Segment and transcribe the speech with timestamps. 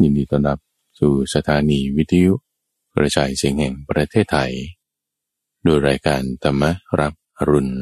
[0.00, 0.58] ยินดีต้อนรับ
[0.98, 2.32] สู่สถานีวิทยุ
[2.94, 4.52] กระจายเสียงแห่งประเทศไทย
[5.64, 6.62] โดยรายการธรรม
[6.98, 7.74] รับอรุณ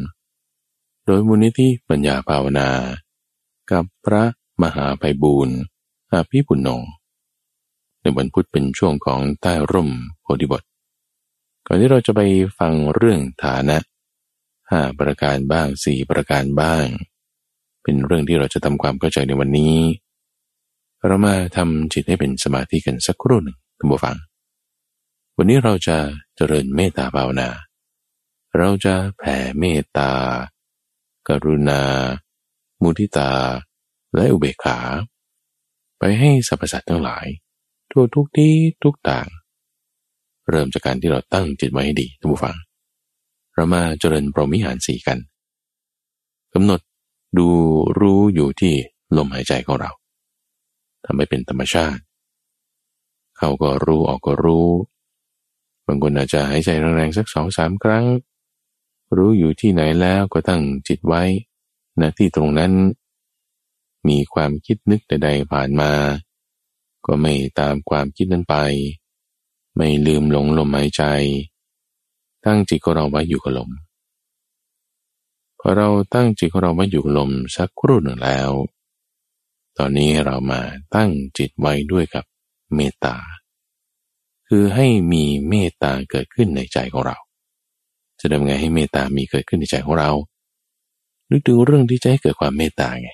[1.06, 2.68] โดยมูลนิธิปัญญาภาวนา
[3.70, 4.24] กับพระ
[4.62, 5.56] มหาไพบูรณ์
[6.12, 6.68] อาภีปุณโญ
[8.00, 9.90] ในวันพุธเป็นช่วงของใต้ร่ม
[10.22, 10.62] โพธิบท
[11.66, 12.20] ก่อนที่เราจะไป
[12.58, 13.76] ฟังเรื่องฐานะ
[14.70, 16.84] ห้าประการบ้างสี่ประการบ้าง
[17.82, 19.76] เป็นเรื่องที่เราจะทำความเข้าใจในวันนี้
[21.06, 24.16] เรามาทำจิตให้เป็นสมาธิกันสักครู่หนึ่งท่านผู้ฟัง
[25.36, 25.96] วันนี้เราจะ
[26.36, 27.48] เจริญเมตตาภาวนา
[28.58, 30.10] เราจะแผ่เมตตา
[31.28, 31.82] กรุณา
[32.82, 33.30] มุทิตา
[34.14, 34.78] และอุเบกขา
[35.98, 37.26] ไปให้สรรพสัตว์ทั้งหลาย
[37.90, 39.28] ทั่วทุกที่ทุกต่าง
[40.48, 42.56] เริ่มจากการที่เราตั้งจิตไว้ให้ดีท่านผู้ฟัง
[43.54, 45.18] เรามาเจริญปรมิหารสีกัน
[46.54, 46.80] กำหนด
[47.38, 47.48] ดู
[47.98, 48.74] รู้อยู่ที่
[49.16, 49.90] ลมหายใจของเรา
[51.04, 52.02] ทำให้เป็นธรรมชาติ
[53.38, 54.68] เขาก็รู้ออกก็รู้
[55.86, 58.06] บางคนอาจจะหายใจแรงๆสักสองสามครั้ง
[59.16, 61.22] รู้อยู่ที่ไหนแล้วก็ตั้งจิตไว้
[62.00, 62.72] ณที่ตรงนั้น
[64.08, 65.92] มีความคิดนึกใดๆผ่านมา
[67.06, 68.56] ก็ไม่ตามความคิดนั้นไป
[69.76, 71.02] ไม่ลืมหลงลมหายใจ
[72.44, 73.70] ตั้งจิตของเราไว้อยู่กับลม
[75.60, 78.50] พอเราตั้งจิตของเราไว้อยู่กับลมสักครู่หนึ่งแล้ว
[79.82, 80.60] ตอนนี้เรามา
[80.94, 82.24] ตั้งจิตไว้ด้วยกับ
[82.74, 83.16] เมตตา
[84.48, 87.16] คือให้มีเมตตาเกิดขึ้นในใจของเรา
[88.20, 90.10] จะทำไงให้เมตตามีเกิดขึ้นในใจของเรา
[91.30, 93.10] นึกถึงเรื่องที่จะให้เกิดความเมตตาไง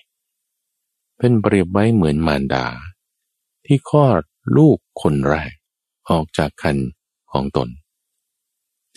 [1.18, 2.66] เป็นเปรียบไว้เหมือนมารดา
[3.66, 4.22] ที่คลอด
[4.56, 5.52] ลูกคนแรก
[6.10, 6.76] ออกจากคัน
[7.32, 7.68] ของตน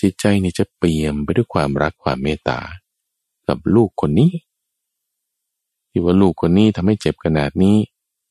[0.01, 2.59] จิตใจนี่จะเปี่ยมไปด้วยความรักความเมตตา
[3.47, 4.31] กับลูกคนนี้
[5.99, 7.77] ที่ว่าลูกคนนี้ทำให้เจ็บขนาดนี้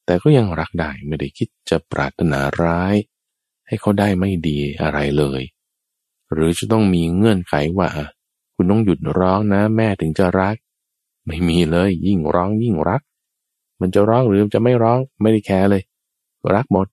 [0.07, 2.95] แต่ก็ยังรักได้ไม่ได้คิดจะปรารถนาร้าย
[3.67, 5.43] ให้เขาได้ไม่ดีอะไรเลย
[6.33, 7.89] หรือจะต้องมีเงื่อนไขว่า
[8.55, 10.57] คุณต้องหยุดร้องนะแม่ถึงจะรัก
[11.27, 13.03] ไม่มีเลยยิ่งร้องยิ่งรัก
[13.81, 15.83] มันจะร้องหรือจะไม่ร้องไม่ได้แคร์เลย
[16.55, 16.87] รักหมด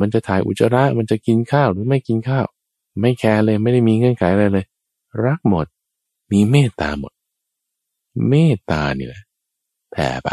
[0.00, 2.46] มันจะถ่ายอุจจาระมันจะกินข้าวหรือไม่กินข้าว
[3.00, 4.66] ไม่แคร์เลยไม่ได้มีเงื่อนไขอะไรเลย
[5.24, 5.66] รักหมด
[6.32, 7.12] มีเมตตาหมด
[8.28, 9.25] เมตตานี่แหละ
[9.96, 10.30] แผ่ไป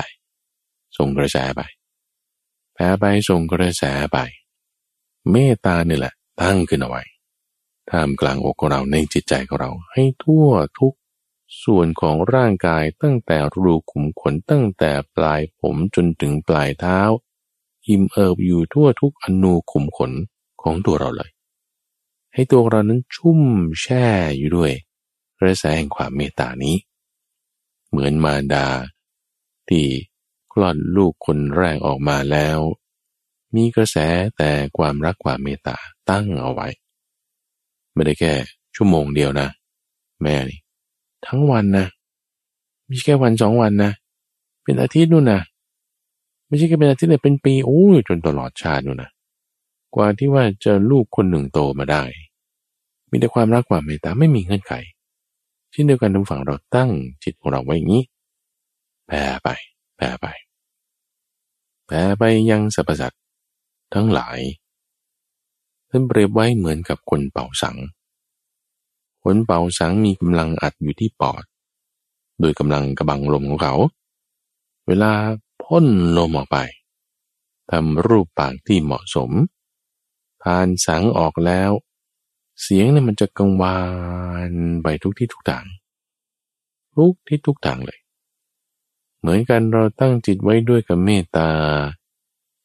[0.97, 1.61] ส่งกระแสไป
[2.73, 4.17] แผ่ไปส่งกระแสไป
[5.31, 7.03] เมตตาเนี่ยแหละ ตั้งขึ้นเอาไว้
[7.89, 10.93] ท่ามกลางอกของเราในจิตใจของเรา ให้ทั่วทุก
[11.63, 16.99] ส่วนของร่างกายตั้งแต่รูขุมขนตั้งแต่ปลายผมจนถึงปลายเท้า
[17.87, 20.11] อิ่มเอิบอยู่ทั่วทุกอนูขุมขน
[20.61, 21.31] ของตัวเราเลย
[22.33, 23.41] ให้ตัวเรานั้นชุ่ม
[23.81, 24.05] แช่
[24.37, 24.71] อยู่ด้วย
[25.39, 26.75] กระแสแห่งความเมตตานี้
[27.89, 28.65] เหมือนมารดา
[29.69, 29.85] ที่
[30.51, 32.59] คลอดลูกคนแรกออกมาแล้ว
[33.55, 33.97] มีกระแส
[34.37, 35.77] แต่ความรักความเมตตา
[36.09, 36.67] ตั้งเอาไว้
[37.93, 38.33] ไม่ได้แค่
[38.75, 39.47] ชั่วโมงเดียวนะ
[40.21, 40.59] แม่นี่
[41.27, 41.85] ทั้งวันนะ
[42.85, 43.91] ไม่ใช่แค่วันสองวันนะ
[44.63, 45.41] เป็นอาทิตย์นู่นนะ
[46.47, 49.11] ไม่ใช่แค่เป็นอาทิตย์เลยเป็นปีโอ้ยจนตลอดชาตินู่นนะ
[49.95, 52.03] กว่าที่ว่าจะลูกคนหนึ่งโตมาได้
[53.09, 54.73] มีแต่ความรักความเมตตาไม่มีเงื่อนไข
[55.71, 56.89] เช่นเดียวกันทางฝั่งเราตั้ง
[57.23, 58.03] จิตของเราไว้อย่างนี้
[59.07, 59.49] แผ่ไป
[59.97, 60.27] แผ่ไป
[61.87, 63.21] แผ่ไปยังสรรพสัตว์
[63.93, 64.39] ทั้งหลาย
[65.89, 67.77] ท่านเปรียบไว้เหมือนกับคนเป่าสัง
[69.23, 71.43] คนเป่าสังมีกำลังอัดอยู่ที่ปอด
[72.39, 73.75] โดยกำลังกระบังลมของเขา
[74.87, 75.13] เวลา
[75.63, 75.85] พ่น
[76.17, 76.57] ลมออกไป
[77.71, 79.31] ทำรูปปากที่เหมาะสม
[80.41, 81.71] ผ่านสังออกแล้ว
[82.61, 83.79] เสียงเนี่ยมันจะกังวา
[84.49, 84.51] น
[84.83, 85.65] ไปทุกที่ทุกทาง
[86.95, 87.99] ทุกที่ทุกทางเลย
[89.23, 91.51] เหมือนกันเราตั้งจิตไว้ด้วยกับเมตตา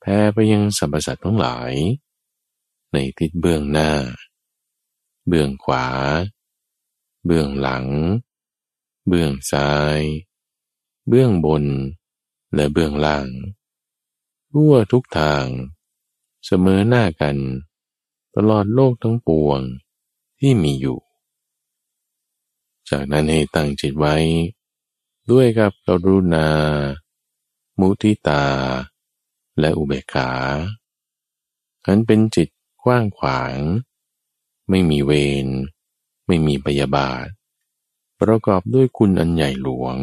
[0.01, 1.73] แผ่ไปยังสรรพสัตว์ทั้งหลาย
[2.93, 3.91] ในทิศเบื้องหน้า
[5.29, 5.87] เบื้องขวา
[7.27, 7.87] เบื้องหลัง
[9.09, 9.99] เบื้องซ้าย
[11.09, 11.65] เบื้องบน
[12.55, 13.29] และเบื้องล่าง
[14.51, 15.44] ทั่วทุกทาง
[16.47, 17.37] เสมอหน้ากัน
[18.37, 19.61] ตลอดโลกทั้งปวง
[20.38, 20.99] ที่มีอยู่
[22.91, 24.17] จากนั้นให้ตั้งจิตไว้
[25.31, 26.49] ด้วยกับกรุณา
[27.79, 28.45] มุทิตา
[29.59, 30.31] และอุเบกขา
[31.87, 32.49] อันเป็นจิต
[32.85, 33.59] กว้างขวาง
[34.69, 35.13] ไม่มีเว
[35.45, 35.47] ร
[36.27, 37.27] ไม่มีปยาบาท
[38.21, 39.97] ประกอบด้วยคุณอันใหญ่หลวง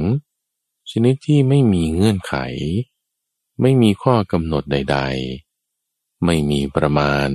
[0.90, 2.36] ชนิดที่ไม่มีเงื่อนไข
[3.62, 4.98] ไม่มีข้อกำหนดใด
[5.62, 7.30] ๆ ไม่มีประมาณ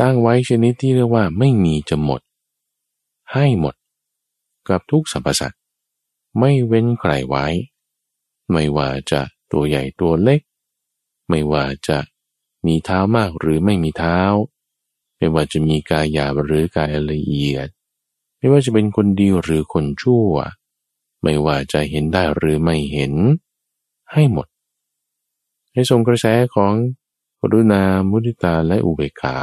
[0.00, 2.20] ตั้งไว้ชนิดที่เรียกว่าไม่มีจะหมด
[3.32, 3.74] ให้หมด
[4.68, 5.56] กับทุกสรรพสัตว
[6.38, 7.46] ไม่เว้นใครไว้
[8.50, 9.20] ไม่ว่าจะ
[9.52, 10.40] ตัวใหญ่ตัวเล็ก
[11.28, 11.98] ไม่ว่าจะ
[12.66, 14.20] มีเท้ามากหรือไม่มีเท้า
[15.16, 17.68] ไม่ว่าจะมีกายหยาบหรือกายละเอียด
[18.38, 20.32] ไม่ว่าจะเป็นคนดีหรือคนชั่ว
[21.22, 23.12] ไม่ว่าจะเห็นได้หรือไม่เห็น
[24.12, 24.46] ให้หมด
[25.72, 26.72] ให้ทรงกระแสของ
[27.40, 29.38] กรุณา มุติตาและอุเบกขา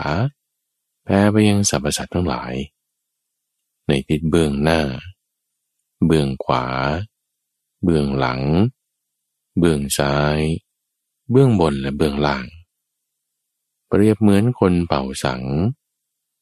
[1.03, 2.53] แผ่ไปยังสรรพสัตว์ทั้งหลาย
[3.88, 4.81] ในทิศเบื้องหน้า
[6.06, 6.66] เบื้องขวา
[7.84, 8.42] เบื้องหลัง
[9.60, 10.40] เบื้องซ้าย
[11.31, 12.46] เบื้องบนและเบื้องล่าง
[13.88, 15.44] เปรียบเหมือนคนเป่าสัง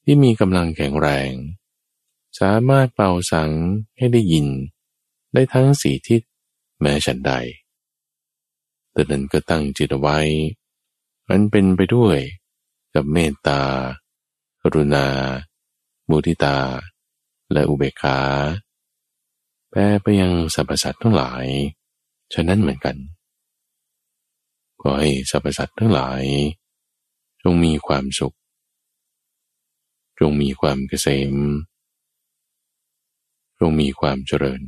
[0.04, 1.32] ที่มีกำลังแข็งแรง
[2.40, 3.52] สามารถเป่าสัง
[3.98, 4.48] ให้ได้ยิน
[5.34, 6.22] ได้ทั้งสีทิศ
[6.80, 7.32] แม้ฉันใด
[8.92, 10.20] แต่นั้นก็ตั้งจิตไว้
[11.30, 12.18] มันเป็นไปด้วย
[12.94, 13.62] กับเมตตา
[14.62, 15.08] กรุณา
[16.10, 16.58] มุทิตา
[17.52, 18.20] และอุเบกขา
[19.80, 21.46] แปรไปยังสรรพสัตว์ทั้งหลาย
[22.34, 22.96] ฉะนั้นเหมือนกัน
[24.82, 26.24] ขอให้สรรพสัตว์ทั้งหลาย
[27.44, 28.36] จงมีความสุข
[30.20, 31.34] จงมีความเกษม
[33.60, 34.62] จงมีความเจริญ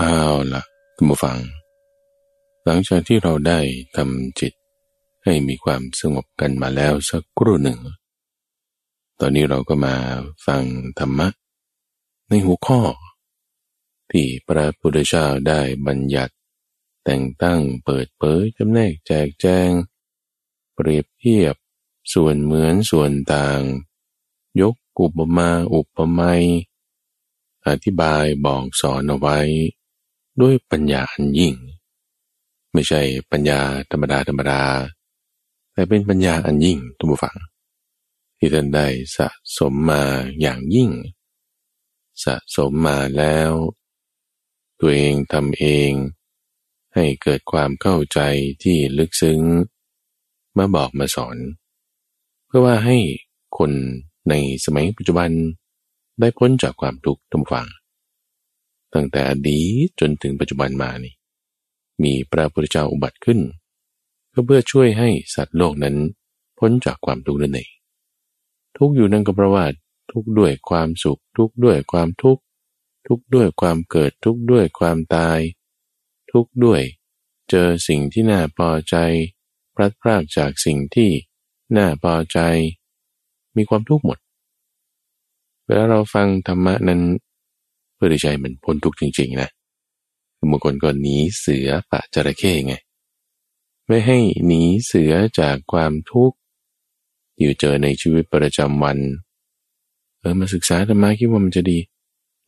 [0.00, 0.62] อ้าวละ่ะ
[0.96, 1.38] คุณผู้ฟัง
[2.64, 3.60] หลังจากที่เราได้
[3.96, 4.52] ทำจิต
[5.24, 7.80] ให้มีความสงบกันมาแล้วสักครู่หนึ่ง
[9.20, 9.96] ตอนนี้เราก็มา
[10.46, 10.64] ฟัง
[10.98, 11.28] ธรรมะ
[12.28, 12.80] ในหัวข้อ
[14.10, 16.34] ที่พระพุทธเจ้าได้บัญญัติ
[17.04, 19.70] แต่งตั้งเปิดเผยจำแนกแจกแจง
[20.74, 21.54] เปรียบเทียบ
[22.14, 23.60] ส่วนเหมือนส่วนต่าง
[24.60, 26.44] ยกอุปมาอุปไมย
[27.66, 29.38] อธิบายบอกสอนเอาไว้
[30.40, 31.54] ด้วยปัญญาอันยิ่ง
[32.72, 33.00] ไม่ใช่
[33.30, 34.62] ปัญญาธรรมดาธรรมดา
[35.72, 37.36] แต่เป็นปัญญาอันยิ่งทุกฝัง
[38.46, 40.02] ที่ท่านได้สะสมมา
[40.40, 40.90] อย่างยิ่ง
[42.24, 43.50] สะสมมาแล้ว
[44.80, 45.90] ตัวเองทำเอง
[46.94, 48.20] ให้เกิดความเข้าใจ
[48.62, 49.40] ที่ลึกซึ้ง
[50.58, 51.36] มาบอกมาสอน
[52.46, 52.98] เพื่อว่าให้
[53.58, 53.72] คน
[54.28, 55.30] ในสมัยปัจจุบัน
[56.20, 57.66] ได้พ้นจากความทุกข์ทุกฝัง
[58.94, 61.14] ตั้งแต่อดีตจนถึงปัจจุบันมานี่
[62.02, 63.40] มีพระพุทธเจ้าอุบัติขึ้น
[64.32, 65.96] ก็เพื่อช่วยให้สัตว์โลกนั้น
[66.58, 67.73] พ้นจากความทุกข์นั่นเอง
[68.78, 69.64] ทุกอยู่นั่นก็เพราะว่า
[70.12, 72.42] ทุกด้วยความสุข ทุกด้วยความทุกข์
[73.06, 75.38] ทุกด้วยความเกิดทุกด้วยความตาย
[76.32, 76.82] ทุกด้วย
[77.50, 78.96] เจอสิ่งที่น่าพอใจ
[79.74, 81.10] พลัดพรากจากสิ่งที่
[81.76, 82.38] น่าพอใจ
[83.56, 84.18] มีความทุกข์หมด
[85.66, 87.00] เวลาเราฟังธรรมะนั้น
[87.94, 89.48] เพื่อใจมันพ้นทุกข์จริงๆนะ
[90.50, 92.74] บางคนก็หนีเสือปะจระเข้ไง
[93.86, 96.36] ไม่ให้หนีเสือจากความทุกข์
[97.38, 98.98] อยู่เจอในชีวิตประจำวัน
[100.20, 101.78] เออมาศึกษาธรรมะคิดว่ามันจะดี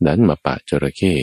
[0.06, 1.14] ดันมาปะจระเข้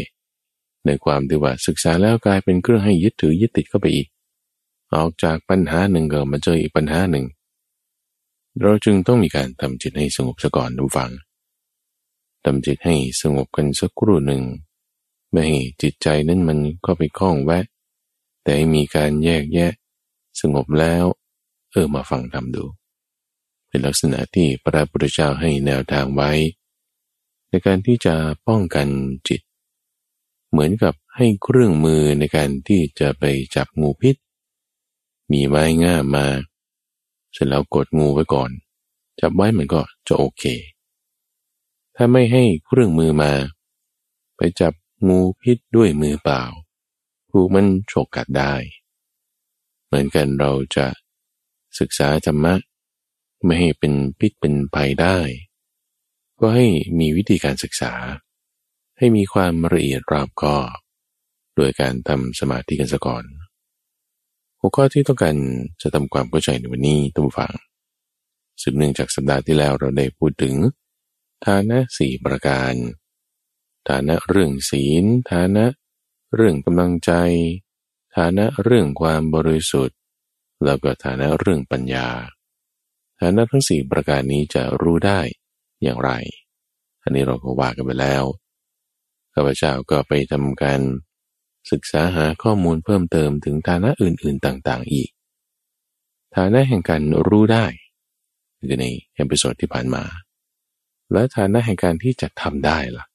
[0.85, 4.07] ในความที่ว่าศึกษาแล้วกลายเป็นเครื่องให้ยึดถือยึดติดเข้าไปอีก
[4.95, 7.25] ออกจากปัญหาหนึ่งก็มาเจออีกปัญหาหนึ่ง
[8.61, 11.11] เราจึงต้องมีการทำจิตให้สงบซะก่อนดูฟัง
[12.43, 14.43] ทำจิตให้สงบกันสักครู่หนึ่ง
[15.31, 17.65] ไม่ให้จิตใจนั้นมันก็ไปคล้องแวะ
[18.43, 19.71] แต่มีการแยกแยะ
[20.41, 21.05] สงบแล้ว
[21.71, 22.63] เออมาฟังทำดู
[23.73, 26.31] เป็นลักษณะที่พระพุทธเจ้าให้แนวทางไว้
[27.49, 28.15] ในการที่จะ
[28.47, 28.87] ป้องกัน
[29.27, 29.41] จิต
[30.51, 33.23] เหมือนกับให้เครื่องมือในการที่จะไป
[33.55, 34.15] จับงูพิษ
[35.31, 36.25] มีไม้ง่ามา
[37.33, 38.51] เสร็จแล้วกดงูไว้ก่อน
[39.19, 40.43] จับไว้มันก็จะโอเค
[41.95, 43.31] ถ้าไม่ให้เครื่องมือมา
[44.37, 44.73] ไปจับ
[45.07, 46.41] งูพิษด้วยมือเปล่า
[47.29, 48.53] ถูกมันโฉกกัดได้
[49.85, 50.85] เหมือนกันเราจะ
[51.79, 52.55] ศึกษาธรรมะ
[53.45, 55.17] ไม่ให้เป็นพิษเป็นภัยได้
[56.39, 56.67] ก็ให้
[56.99, 57.93] มีวิธีการศึกษา
[58.97, 60.69] ให้มีความละเอียดรอบคอบ
[61.55, 63.25] โดยการทำสมาธิกันซะก่อน
[64.59, 65.35] หัวข้อที่ต้องการ
[65.81, 67.53] จะทำความเข้าใจในวันนี้ตุ้มฟัง
[68.61, 70.55] สืบเนื่องจากสัปดาห์ที่แล้วเราได้พูดถึง
[71.45, 72.73] ฐานะสี่ประการ
[73.89, 75.65] ฐานะเรื่องศีล ฐานะ
[76.35, 77.11] เรื่องกำลังใจ
[78.17, 79.97] ฐานะเรื่องความบริสุทธิ์
[80.65, 82.07] แล้วก็ฐานะเรื่องปัญญา
[83.23, 85.19] ฐานะทั้งสี่ประการนี้จะรู้ได้
[85.83, 86.11] อย่างไร
[87.03, 88.23] อันนี้เราก็ว่ากันไปแล้ว
[89.33, 90.81] ข้าพเจ้าก็ไปทำการ
[91.71, 95.09] ศึกษาหาข้อมูลเพิ่มเติมถึงฐานะอื่นๆต่างๆอีก
[96.35, 97.65] ฐานะแห่งการรู้ได้
[98.57, 98.85] คือใน
[99.15, 100.03] episode ที่ผ่านมา
[101.11, 103.05] และฐานะแห่งการที่จะทำได้ล่ะ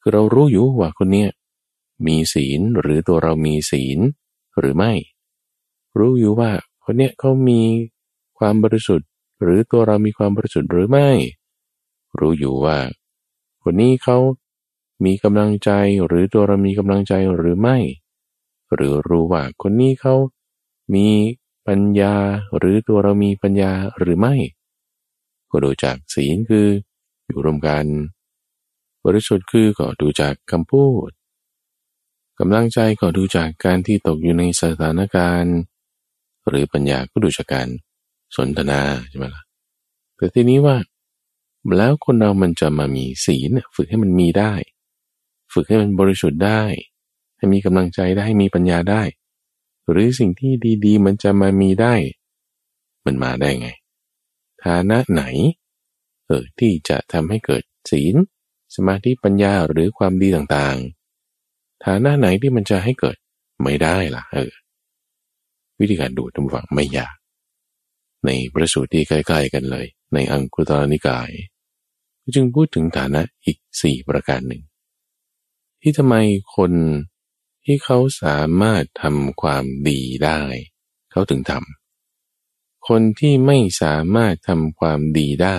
[0.00, 1.30] คือเรารู้อยู่ว่าคนเนี้ย
[2.06, 3.98] มีศีลหรือตัวเรามีศีล
[4.58, 4.92] หรือไม่
[5.98, 6.50] รู้อยู่ว่า
[6.84, 7.60] คนเนี้ยเขามี
[8.42, 9.08] ความบริสุทธิ์
[9.42, 11.08] หรือตัวเรามีความบริสุทธิ์หรือไม่
[12.18, 12.78] รู้อยู่ว่า
[13.62, 14.18] คนนี้เขา
[15.04, 15.70] มีกำลังใจ
[16.06, 17.76] หรือตัวเรามีกำลังใจหรือไม่
[18.74, 20.14] หรือรู้ว่าคนนี้เขา
[20.94, 21.08] มี
[21.66, 22.14] ปัญญา
[22.56, 24.34] หรือตัวเรามีปัญญาหรือไม่
[25.50, 26.66] ก็ดูจากศีลคือ
[27.26, 27.84] อยู่รวมกัน
[29.04, 31.10] บริสุทธิ์คือก็ดูจากคำพูด
[32.38, 35.56] กำลังใจก็ดูจากการที่ตกอยู่ในสถานการณ์
[36.48, 37.68] หรือปัญญาก็ดูจากการ
[38.36, 39.42] สนทนาใช่ไหมล่ะ
[40.16, 40.76] แต่ทีนี้ว่า
[41.78, 44.52] แล้วคนเรามันจะมามีศีลฝึกให้มันมีได้
[45.52, 46.62] ฝึกให้มันบริสุทธิ์ได้
[47.36, 49.02] ให้มีกำลังใจได้ให้มีปัญญาได้
[49.90, 50.52] หรือสิ่งที่
[50.84, 51.94] ดีๆ มันจะมามีได้
[53.04, 53.68] มันมาได้ไง
[54.64, 55.22] ฐานะไหน
[56.26, 58.14] เออที่จะทำให้เกิดศีล
[58.74, 63.16] สมาธิปัญญาหรือความดีต่างๆ ฐานะไหนที่มันจะให้เกิด
[63.62, 64.52] ไม่ได้ล่ะเออ
[65.80, 67.14] วิธีการดูทำฝังไม่ยาก
[68.26, 71.30] ในประสูตรที่ใกล้ๆกันเลย ในอังคุตรนิกาย
[72.34, 74.62] จึงพูดถึงฐานะอีกสี่ประการหนึ่ง
[75.80, 76.14] ที่ทำไม
[76.56, 76.72] คน
[77.64, 80.40] ที่เขาสามารถทำความดีได้
[81.10, 85.58] เขาถึงทำคนที่ไม่สามารถทำความดีได้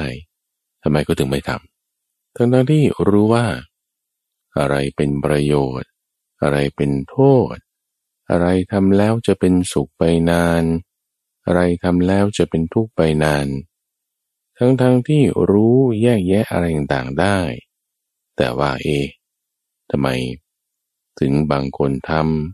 [0.83, 3.45] ทำไมก็ถึงไม่ทำทั้งที่รู้ว่า
[4.57, 5.89] อะไรเป็นประโยชน์
[6.41, 7.17] อะไรเป็นโท
[7.53, 7.55] ษ
[8.29, 10.63] อะไรทำแล้วจะเป็นสุขไปนาน
[11.45, 13.47] อะไรทำแล้วจะเป็นทุกข์ไปนาน
[14.57, 15.21] ทั้งๆทที่
[15.51, 17.39] รู้แยกแยะอะไรต่างๆได้
[18.37, 18.87] แต่ว่าเอ
[19.91, 20.07] ทำไม
[21.19, 22.11] ถึงบางคนท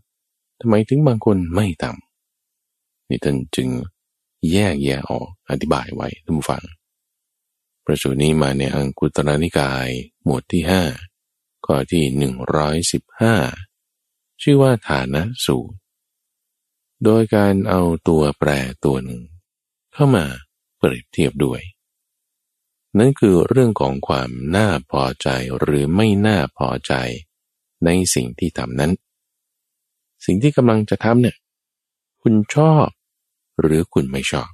[0.10, 3.70] ำทำไมถึงบางคนไม่ทำนี่ท่านจึง
[4.52, 6.64] แยกแยะออกอธิบายไว้ท่านผู้ฟัง
[7.86, 9.90] ประสูนี้มาในอังคุตรนิกาย
[10.24, 10.84] หมวดที่ห้า
[11.66, 13.36] ข้อที่หนึ่งร้อยสิบห้า
[14.42, 15.76] ชื่อว่าฐานะสูตร
[17.04, 18.50] โดยการเอาตัวแปร
[18.86, 19.22] ตัวหนึ่ง
[19.94, 20.26] เข้ามา
[20.78, 21.62] เปรียบเทียบด้วย
[22.98, 25.30] นั่นคือเรื่องของความน่าพอใจ
[25.60, 26.94] หรือไม่น่าพอใจ
[27.86, 28.92] ในสิ่งที่ทำนั้น
[30.26, 31.38] สิ่งที่กำลังจะทำเนี่ย
[32.22, 32.88] คุณชอบ
[33.62, 34.50] หรือคุณไม่ชอบ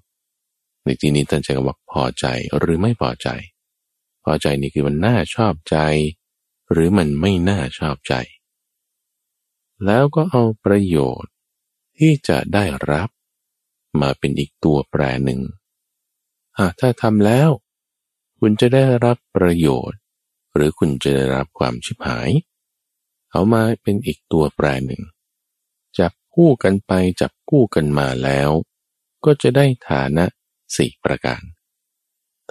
[0.84, 2.26] ในที่นี้ท่านใช้คำว่าพอใจ
[2.58, 3.30] หรือไม่พอใจ
[4.24, 5.78] พอใจนี่คือมันน่าชอบใจ
[6.72, 8.14] หรือมันไม่น่าชอบใจ
[9.86, 11.34] แล้วก็เอาประโยชน์
[11.98, 13.10] ที่จะได้รับ
[14.02, 15.42] มาเป็นอีกตัวแปรหนึ่ง
[16.60, 17.50] หากถ้าทำแล้ว
[18.40, 20.00] คุณจะได้รับประโยชน์
[20.56, 22.30] หรือคุณจะได้รับความชิบหาย
[23.32, 25.04] เอามาเป็นอีกตัวแปรหนึ่ง
[26.00, 28.50] จับคู่กันไปจับคู่กันมาแล้ว
[29.26, 30.26] ก็จะได้ฐานะ
[30.78, 31.42] สี่ประการ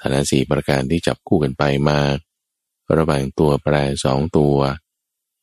[0.01, 2.01] ฐานะสี่ประการที่จับคู่กันไปมา
[2.97, 3.75] ระหว่างตัวแปร
[4.05, 4.57] สองตัว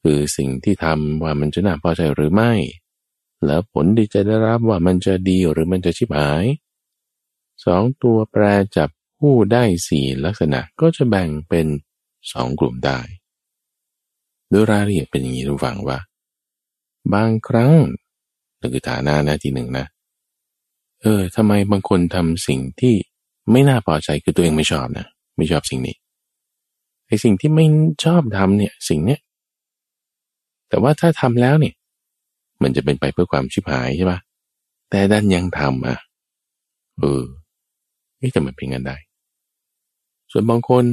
[0.01, 2.53] คือสิ่งที่ทำว่ามันจะน่าพอใจหรือไม่
[3.45, 6.45] แล้วผลที่จะได้รับว่ามันจะดีหรือมันจะชิบหาย
[7.65, 8.43] สองตัวแปร
[8.77, 11.67] จับผู้ได้สี่ลักษณะก็จะแบ่งเป็น
[12.31, 12.99] สองกลุ่มได้
[14.49, 15.99] โดยรายละเอียดเป็นอย่างนี้ทุกฝังว่า
[17.13, 17.73] บางครั้ง
[18.59, 19.85] นั่นคือฐานะนะทีหนึ่งนะ
[21.01, 22.95] เออทำไมบางคนทำสิ่งที่
[23.51, 25.05] ไม่น่าพอใจคือตัวเองไม่ชอบนะ
[25.37, 25.95] ไม่ชอบสิ่งนี้
[27.07, 27.65] ไอ้สิ่งที่ไม่
[28.03, 29.19] ชอบทำเนี่ยสิ่งเนี้ย
[30.69, 31.73] แต่ว่าถ้าทำแล้วเนี่ย
[32.63, 34.19] มันจะเป็นไปเพื่อความชิบหายใช่ปะ
[34.89, 35.97] แต่ดันยังทำอะ
[36.99, 37.23] เออ
[38.21, 38.97] นี่จะมันเป็นกันได้
[40.31, 40.83] ส่วนบางคน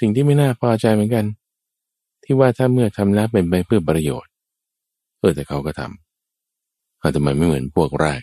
[0.00, 1.26] สิ่งที่ไม่น่าพอใจเหมือนกัน
[2.24, 4.30] ที่ว่าถ้าเมื่อทำแล้วเป็นไปเพื่อประโยชน์
[5.18, 8.22] เออแต่เขาก็ทำเอาทำไมไม่เหมือนพวกแรก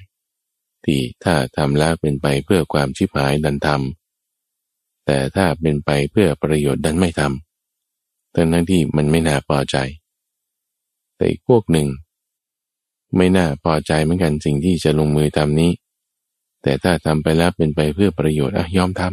[0.85, 9.77] ที่ถ้าทำแล้วเป็นไปเพื่อความชิบหายดันทำแต่ถ้าเป็นไปเพื่อประโยชน์ดันไม่ทำทั้งนั้นที่มันไม่น่าพอใจ
[11.15, 11.87] แต่อีกพวกหนึ่ง
[13.17, 15.71] ไม่น่าพอใจเหมือนกันสิ่งที่จะลงมือทำนี้
[16.63, 19.03] แต่ถ้าทำไปแล้วเป็นไปเพื่อประโยชน์อะยอมท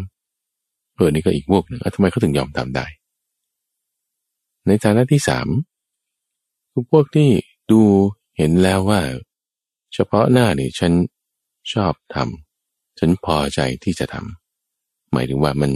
[0.82, 2.86] ำเออนี่ก็อีกพวกหนึ่งทำไมเขาถึงยอมทำได้
[4.66, 5.48] ในฐานะที่สาม
[6.72, 7.30] คือพวกที่
[7.70, 7.82] ดู
[8.38, 9.00] เห็นแล้วว่า
[9.94, 10.92] เฉพาะหน้านี่ฉัน
[11.72, 15.70] ชอบทำฉันพอใจที่จะทำหมายถึงว่ามัน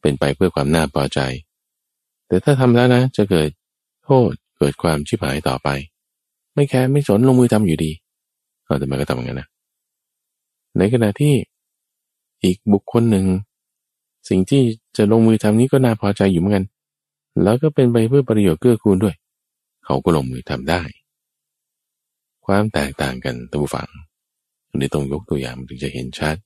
[0.00, 1.20] เป็นไปเพื่อความน่าพอใจ
[2.28, 3.50] แต่ถ้าทำแล้วนะ จะเกิด
[4.04, 5.68] โทษเกิดความชิบหายต่อไป
[6.60, 7.90] ไม่แคร์ไม่สนลงมือทำอยู่ดี
[8.64, 9.48] เอาแต่มาก็ทำอย่างนั้นนะ
[10.78, 11.34] ในขณะที่
[12.44, 13.26] อีกบุคคลหนึ่ง
[14.28, 14.62] สิ่งที่
[14.96, 16.64] จะลงมือทำนี้ก็น่าพอใจอยู่เหมือนกัน
[17.42, 19.14] แล้วก็เป็นไปเพื่อประโยชน์เกื้อกูลด้วย
[19.84, 20.82] เขาก็ลงมือทำได้
[22.46, 23.88] ความแตกต่างกันตัวฝัง
[24.68, 26.36] อันนี้ต้องยกตัวอย่างถึงจะเห็นชัด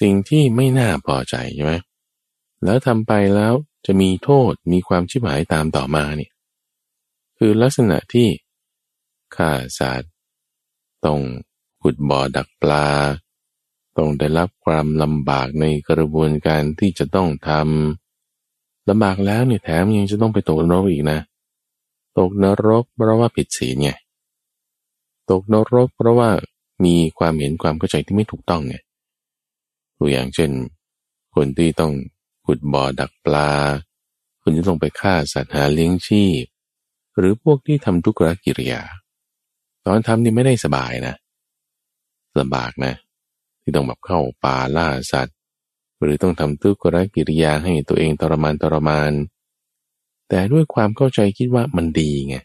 [0.00, 1.74] สิ่งที่ไม่น่าพอใจใช่ไหม
[2.64, 3.54] แล้วทำไปแล้ว
[3.86, 6.32] จะมีโทษมีความชิบหายตามต่อมาเนี่ย
[7.38, 8.28] คือลักษณะที่
[9.36, 10.12] ฆ่าสัตว์
[11.04, 11.20] ต้อง
[11.82, 12.86] ขุดบ่อดักปลา
[13.96, 21.18] ต้องได้รับความลำบากในกระบวนการที่จะต้องทำลำบากแล้วเนี่ยแถมยังจะต้องไปตกนรกอีกนะ
[22.18, 23.90] ตกนรกเพราะว่าผิดศีลไง
[25.30, 26.30] ตกนรกเพราะว่า
[26.84, 28.76] มีความเห็นความเข้าใจที่ไม่ถูกต้องไง
[29.98, 30.50] ตัวอย่างเช่น
[31.34, 31.92] คนที่ต้อง
[32.46, 33.50] ขุดบ่อดักปลา
[34.42, 36.44] คนที่ต้องไปฆ่าสัตว์หาเลี้ยงชีพ
[37.18, 38.82] หรือพวกที่ทำทุกขกิริยา
[39.86, 41.14] ตอนทำนี่ไม่ได้สบายนะ
[42.40, 42.94] ลำบากนะ
[43.62, 45.36] ที่ต้องแบบเข้าป่าล่าสัตว์
[46.02, 46.84] หรือต้องทำทุกข
[47.14, 49.12] กิริยาให้ตัวเองทรมานทรมาน
[50.28, 52.36] แต่ด้วยความเข้าใจคิดว่ามันดีไง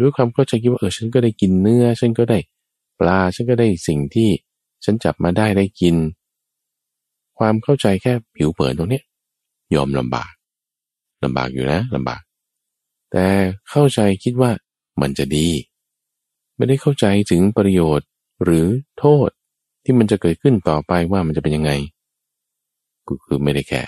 [0.00, 2.38] ด้วยความเข้าใจคิดว่าเออฉันก็ได้กินเนื้อ ฉันก็ได้
[3.00, 4.30] ปลาฉันก็ได้สิ่งที่
[4.84, 5.96] ฉันจับมาได้ได้กิน
[7.38, 9.00] ความเข้าใจแค่ผิวเผินตรงนี้
[9.74, 10.32] ยอมลำบาก
[11.24, 12.20] ลำบากอยู่นะลำบาก
[13.12, 13.26] แต่
[13.70, 14.50] เข้าใจคิดว่า
[15.00, 15.48] มันจะดี
[16.56, 18.08] ไม่ได้เข้าใจถึงประโยชน์
[18.44, 18.66] หรือ
[18.98, 19.28] โทษ
[19.84, 21.72] ที่มันจะเกิดขึ้นต่อไปว่ามันจะเป็นยังไง
[23.08, 23.82] ก็คือไม่ได้แค่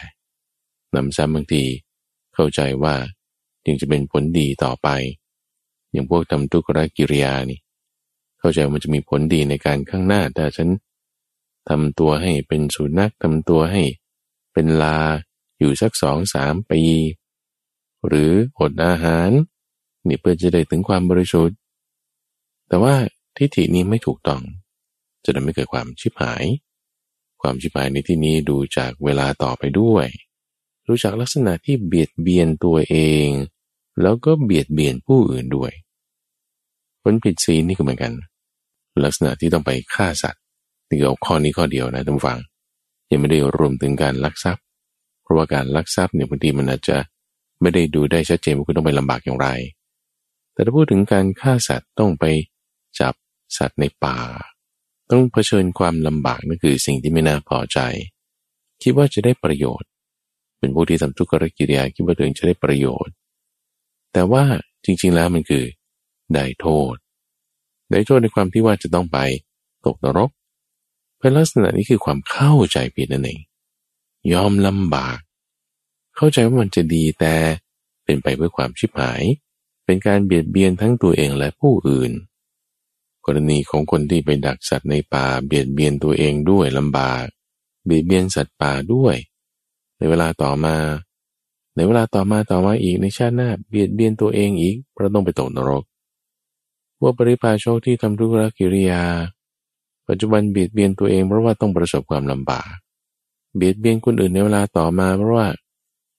[0.94, 1.62] นำซ้ำบางที
[2.34, 2.94] เข้าใจว่า
[3.66, 4.88] ยังจะเป็นผลดีต่อไป
[5.92, 7.58] อย่างพวกทำทุกขกิริยานี่
[8.38, 10.68] เข้าใจมันจะมีผลดีในการข้างหน้าแต่ฉัน
[11.68, 13.82] ทำตัวให้เป็นสุนัขทำตัวให้
[14.52, 14.98] เป็นลา
[15.58, 16.82] อยู่สักสองสามปี
[18.06, 19.30] หรืออดอาหาร
[20.06, 21.56] นี่เพื่อจะได้ถึงความบริสุทธิ์
[22.68, 22.94] แต่ว่า
[23.37, 24.40] ทิฏฐินี้ไม่ถูกต้อง
[25.25, 26.44] จะทำให้เกิดความชิบหาย
[27.42, 30.06] ความชิบหายในที่นี้ดูจากเวลาต่อไปด้วย
[30.88, 32.96] รู้จักลักษณะที่เบียดเบียนตัวเอ
[33.26, 33.28] ง
[34.02, 35.72] แล้วก็เบียดเบียนผู้อื่นด้วย
[37.02, 38.12] คนผิดศีลนี่ก็เหมือนกัน
[39.04, 40.42] ลักษณะที่ต้องไปฆ่าสัตว์
[40.88, 42.38] นี่เอาข้อนี้ข้อเดียวนะท่านฟัง
[43.10, 44.64] ยังไม่ได้รวมถึงการลักทรัพย์
[45.22, 46.96] เพราะว่าการลักทรัพย์เนี่ยบางทีมันอาจจะ
[47.60, 49.48] ไม่ได้ดูได้ชัดเจนว่าคุณต้องไปลำบากอย่างไร
[50.52, 52.25] แต่ถ้าพูดถึงการฆ่าสัตว์ต้องไป
[53.00, 53.14] จับ
[53.57, 54.19] สัตว์ในป่า
[55.11, 57.78] ต้องเผชิญความลำบากนั่นคือสิ่งที่ไม่น่าพอใจ
[58.83, 59.88] คิดว่าจะได้ประโยชน์
[60.59, 63.14] เป็นผู้ที่ทำทุกขกิริยาคิดว่าตัวเองจะได้ประโยชน์
[64.12, 64.45] แต่ว่า
[64.85, 65.64] จริง ๆ แล้วมันคือ
[66.35, 66.95] ได้โทษ
[67.90, 69.19] ได้โทษในความที่ว่าจะต้องไป
[69.87, 70.30] ตกนรก
[71.19, 73.41] เป็นลักษณะนี้คือความเข้าใจผิดนั่นเอง
[74.32, 75.19] ยอมลำบาก
[76.17, 77.34] เข้าใจว่ามันจะดีแต่
[78.04, 79.23] เป็นไปเพื่อความชิบหาย
[79.84, 82.13] เป็นการเบียดเบียนทั้งตัวเองและผู้อื่น
[83.28, 87.25] กรณีของคนที่ไปดักสัตว์ในป่าเบียดเบียนตัวเองด้วยลำบาก
[87.84, 89.17] เบียดเบียนสัตว์ป่าด้วย
[89.99, 90.76] ในเวลาต่อมา
[91.75, 95.82] ในเวลาต่อมาต่อมาอีกในชาติหน้าเบียดเบียนตัวเองอีกเพราะต้องไปตกนรก
[97.00, 99.02] ว่าปริพาโชคที่ทำทุกรกิริยา
[100.08, 102.73] ปัจจุบันเบียดเบียนตัวเองเพราะว่าต้องประสบความลำบาก
[103.56, 105.49] เบียดเบียนคนอื่นในเวลาต่อมาเพราะว่า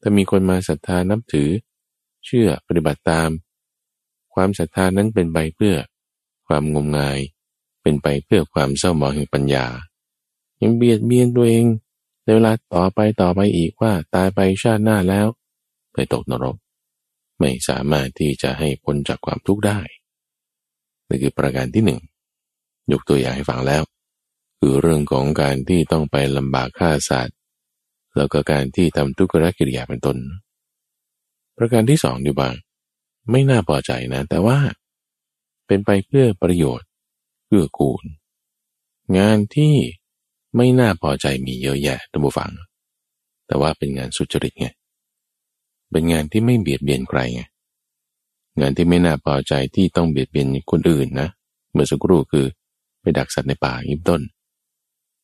[0.02, 1.50] ถ้ามีคนมาศรัทธานับถือ
[2.26, 3.30] เชื่อปฏิบัติตาม
[4.34, 5.76] ความศรัทธานั้นเป็นไปเพื่อ
[6.50, 7.20] ความงมงาย
[7.82, 9.66] เป็นไปเพื่อความเศร้าหมองแห่งปัญญา
[10.62, 11.66] ยังเบียดเบียนตัวเอง
[12.24, 15.28] ในเวลาต่อไปต่อไปอีกว่าตายไปชาติหน้าแล้ว
[15.94, 16.56] ไปตกนรก
[17.40, 19.80] ไม่สามารถที่จะให้พ้นจากความทุกข์ได้
[21.08, 22.00] นี่คือประการที่หนึ่ง
[22.92, 23.84] ยกตัวอย่างให้ฟังแล้ว
[24.60, 27.38] คือเรื่องของการที่ต้องไปลำบากฆ่าสัตว์
[28.18, 30.18] แล้วก็การที่ทำทุกขกิริยาเป็นต้น
[31.58, 32.56] ประการที่สองดีบ้าง
[33.32, 34.58] ไม่น่าพอใจนะ แต่ว่า
[35.70, 36.88] เป็นไปเพื่อประโยชน์
[37.46, 38.04] เพื่อกูล
[39.18, 39.76] งานที่
[40.56, 42.52] ไม่น่าพอใจมีเยอะแยะท่านผู้ฟัง
[43.48, 44.68] แต่ว่าเป็นงานสุจริตไง
[45.92, 47.42] เป็นงานที่ไม่เบียดเบียนใครไง
[48.60, 51.30] งานที่ไม่น่าพอใจที่ต้องเบียดเบียนคนอื่นนะ
[51.72, 52.46] เมื่อสักครู่คือ
[53.02, 54.22] ไปดักสัตว์ในป่ายิบต้น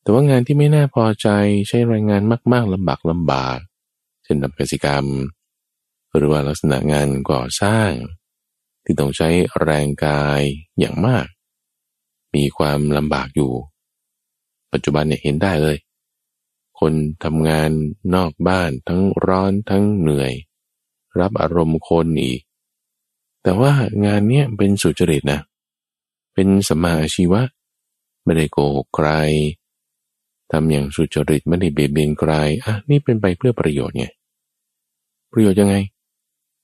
[0.02, 1.28] แต่ว่างานที่ไม่น่าพอใจ
[1.68, 2.22] ใช้แรงงาน
[2.54, 3.58] มาก ๆลำบากลำบาก
[4.24, 5.06] เช่นทำกิจกรรม
[6.16, 7.90] หรือว่าลักษณะงานก่อสร้าง
[8.86, 9.30] ที่ต้องใช้
[9.62, 10.42] แรงกาย
[10.80, 11.26] อย่างมาก
[12.36, 13.52] มีความลำบากอยู่
[14.72, 15.78] ปัจจุบันเนี่ยเห็นได้เลย
[16.80, 16.94] คน
[17.24, 17.70] ทำงาน
[18.16, 20.34] นอกบ้านทั้งร้อนทั้งเหนื่อย
[21.20, 22.42] รับอารมณ์คนอีก
[23.44, 23.72] แต่ว่า
[24.06, 25.40] งานเนี้ยเป็นสุจริตนะ
[26.34, 27.42] เป็นสมาอาชีวะ
[28.24, 29.10] ไม่ได้โกหกใคร
[30.52, 32.32] ทำอย่างสุจริตไม่ได้เบียดเบียนใคร
[32.64, 34.06] อะนี่เป็นไปเพื่อประโยชน์ไง
[35.32, 35.76] ประโยชน์ยังไง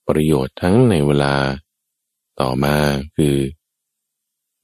[0.07, 1.34] ประโยชน์ทั้งในเวลา
[2.39, 2.75] ต่อมา
[3.17, 3.35] คือ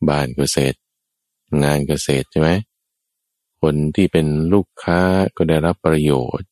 [0.09, 0.77] บ้านเกษตร
[1.63, 2.49] งานเกษตรใช่ไหม
[3.61, 4.99] คนที่เป็นลูกค้า
[5.37, 6.47] ก็ได้รับประโยชน์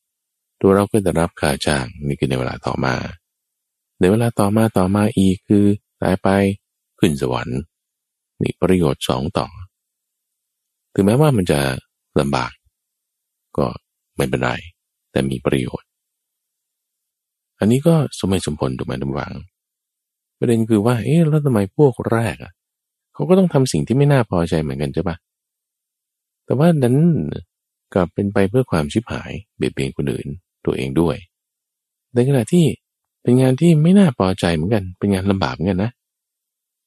[0.61, 2.95] ตัวเราก็ได้รับค่าจ้างนี่คือในเวลาต่อมา
[3.99, 5.65] ในเวลาต่อมาต่อมาอีกคือ
[6.01, 6.29] ตายไป
[6.99, 7.59] ขึ้นสวรรค์
[8.41, 9.47] นี่ประโยชน์สองต่อ
[10.93, 11.59] ถึงแม้ว่ามันจะ
[12.19, 12.51] ลำบาก
[13.57, 13.65] ก็
[14.17, 14.51] ไม่เป็นไร
[15.11, 15.87] แต่มีประโยชน์
[17.59, 19.33] อันนี้ก็สมเหตุสมผลถูกไหมทุกฝัง
[20.45, 22.51] ประเด็นคือว่าเอ๊ะแล้วทำไมพวกแรกอะ
[23.13, 25.15] เขาก็ต้องทำสิ่งที่ไม่น่าพอใจเหมือนกันใช่ปะ
[26.45, 26.95] แต่ว่านั้น
[27.93, 30.27] กลับเป็นไปเพื่อความชิบหายเบียดเบียนคนอื่น
[30.65, 31.15] ตัวเองด้วย
[32.13, 32.65] ในขณะที่
[33.21, 35.91] เป็นงานที่ไม่น่าพอใจเหมือนกัน เป็นงานลำบากเหมือนกันนะ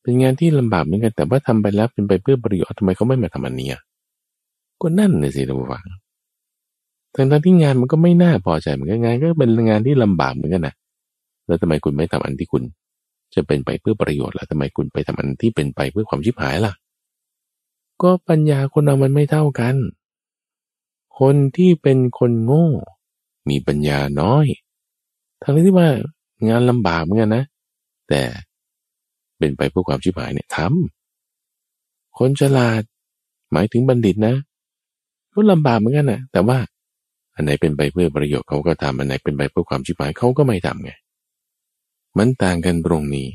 [0.02, 3.68] เป็นงานที่ลำบากเหมือนกัน แต่ว่าทำไปแล้วเป็นไปเพื่อประโยชน์ทำไมเขาไม่มาทำอันนี้
[4.80, 5.84] ก็นั่นเลยสิท่านผู้ฟัง
[7.14, 10.74] ทั้งที่งานมันก็ไม่น่าพอใจเหมือนกันงานก็เป็นงานที่ลำบากเหมือนกันนะ
[11.46, 12.62] แล้วทำไมคุณไม่ทำอันที่คุณ
[13.34, 16.72] จะเป็นไปเพื่อประโยชน์ล่ะทำไมคุณไปทำอันที่เป็นไปเพื่อความชิบหายล่ะ
[18.02, 19.76] ก็ปัญญาคนเรามันไม่เท่ากัน
[21.20, 22.68] คนที่เป็นคนโง่
[23.48, 24.46] มีปัญญาน้อย
[25.42, 25.88] ทั้งที่ว่า
[26.48, 27.44] งานลำบากเหมือนกันนะ
[28.08, 28.22] แต่
[29.38, 32.82] เป็นไปเพื่อความชิบหายเนี่ยทำคนฉลาด
[33.52, 34.34] หมายถึงบัณฑิตนะ
[35.32, 36.58] ก็ลำบากเหมือนกันนะแต่ว่า
[37.34, 40.90] อันไหนเป็นไปเพื่อประโยชน์เขาก็ทำอันไหนเป็นไปเพื่อความชิบหายเขาก็ไม่ทำไง
[42.16, 43.28] มันต่างกันตรงนี้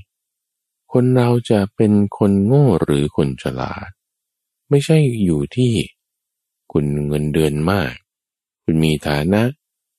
[0.92, 3.90] คนเราจะเป็นคนโง่หรือคนฉลาด
[4.70, 5.74] ไม่ใช่อยู่ที่
[6.72, 7.94] คุณเงินเดือนมาก
[8.64, 9.42] คุณมีฐานะ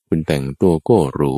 [0.07, 1.33] คุณแต่งตัวโก้หรู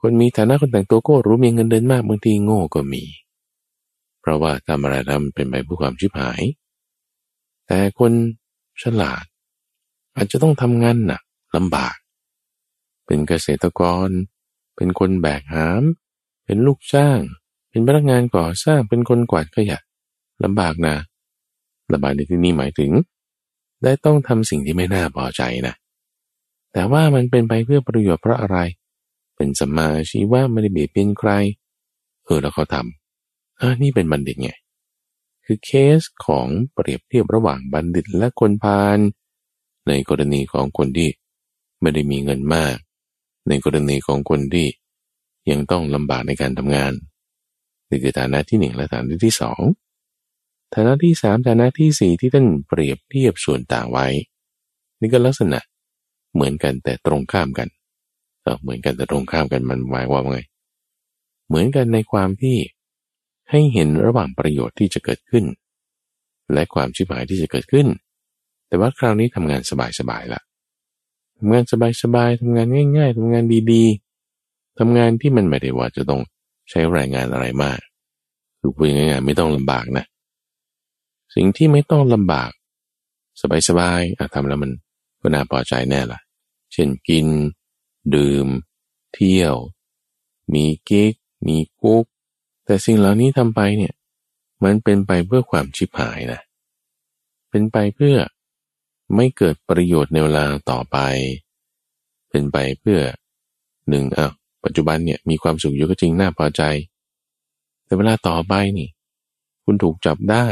[0.00, 3.04] คนมีฐานะคนแต่งตัวโก้รู้มีเงินเดือนมากบางทีโง่ก็มี
[4.20, 6.42] เพราะว่าทำอะไรทำเป็นไปเพื่อความชิบหาย
[7.66, 8.12] แต่คน
[8.82, 9.24] ฉลาด
[10.16, 11.22] อาจจะต้องทำงานหนัก
[11.56, 11.96] ลำบาก
[13.06, 14.08] เป็นเกษตรกร
[14.76, 15.82] เป็นคนแบกหาม
[16.44, 17.18] เป็นลูกจ้าง
[17.70, 19.78] เป็นพนักงานก่อสร้างเป็นคนกวาดขยะ
[20.44, 20.96] ลำบากนะ
[21.92, 22.92] ลำบากในที่นี้หมายถึง
[23.82, 25.74] ได้ต้องทำสิ่งที่ไม่น่าพอใจนะ
[26.72, 28.58] แต่ว่ามันเป็นไปเพื่อประโยชน์เพราะอะไร
[29.36, 31.30] เป็นสัมมาชีว่าไม่ได้เบียดเบียนใคร
[32.24, 34.50] เออแล้วเขาทำอ่านี่เป็นบัณฑิตไง
[35.44, 38.98] คือเคสของเปรียบเทียบระหว่างบัณฑิตและคนพาล
[39.88, 41.08] ในกรณีของคนที่
[41.80, 42.76] ไม่ได้มีเงินมาก
[43.48, 44.66] ในกรณีของคนที่
[45.50, 46.92] ยังต้องลำบากในการทำงาน
[47.90, 49.60] นี่คือฐานะที่หนึ่งและฐานะที่สอง
[50.74, 54.06] ฐานะที่สามฐานะที่สี่ที่ท่านเปรียบเทียบส่วนต่างไว้
[55.00, 55.60] นี่ก็ลักษณะ
[56.34, 57.68] เหมือนกันแต่ตรงข้ามกัน
[58.42, 60.38] เออเหมือนกันแต่ตรงข้ามกันมันหมายว่าไง
[61.48, 62.56] เหมือนกันในความที่
[63.50, 65.44] ให้เห็นระหว่างประโยชน์ที่จะเกิดขึ้น
[66.52, 67.86] และความชิบหายที่จะเกิดขึ้น
[68.68, 69.72] แต่ว่าคราวนี้ทำงานส
[70.10, 70.40] บายๆละ
[71.38, 71.64] ทำงาน
[72.02, 74.03] สบายๆทำงานง่าย ๆทำงานดีๆ
[74.78, 76.20] ทำงานที่มันไม่ได้ว่าจะต้อง
[76.70, 77.80] ใช้แรงงานอะไรมาก
[78.58, 80.04] คือพูดง่ายๆไม่ต้องลำบากนะ
[81.34, 82.50] สิ่งที่ไม่ต้องลำบาก
[83.68, 84.70] สบายๆทำแล้วมัน
[85.20, 86.20] ก็น่าพอใจแน่ละ
[86.72, 87.26] เช่นกิน
[88.14, 88.46] ดื่ม
[89.14, 89.54] เที่ยว
[90.54, 91.12] มีกิ๊ก
[91.46, 92.04] มีกุ๊ก
[92.64, 93.94] แต่สิ่งเหล่านี้ทำไปเนี่ย
[94.64, 96.40] มันเป็นไปเพื่อความชิบหายนะ
[97.50, 98.16] เป็นไปเพื่อ
[99.16, 100.98] ไม่เกิดประโยชน์ในเวลาต่อไป
[102.30, 103.00] เป็นไปเพื่อ
[103.88, 104.32] หนึ่งอะ
[104.64, 106.62] ปัจจุบันเนี่ยมีความสุขอยู่ก็จริงน่าพอใจ
[107.84, 108.88] แต่เวลาต่อไปนี่
[109.64, 110.46] คุณถูกจับได้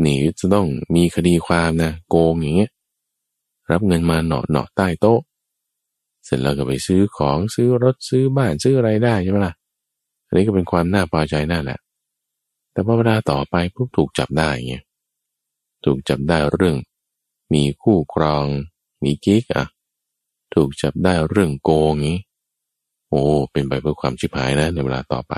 [0.00, 2.70] หนีจะต้องมีคดีความนะโกงอย่างเงี้ย
[3.70, 5.20] รับเงินมาหนอหนอใต้โต๊ะ
[6.24, 9.54] เสร็จแล้วก็ไปซื้อของซื้อรถซื้อบ้านซื้ออะไรได้ใช่ไหมล่ะ
[10.26, 11.78] อันนี้ก็เป็นความน่าพอใจนั่นแหละ
[12.72, 14.84] แต่พอเวลาต่อไปปุ๊บถูกจับได้เงี้ย
[15.84, 16.76] ถูกจับได้เรื่อง
[17.52, 18.44] มีคู่ครอง
[19.04, 19.66] มีกิ๊กอะ
[20.54, 22.18] ถูกจับได้เรื่องโกงงี้
[23.08, 23.20] โอ้
[23.52, 25.34] เป็นไปเพื่อความชิบหายนะในเวลาต่อไป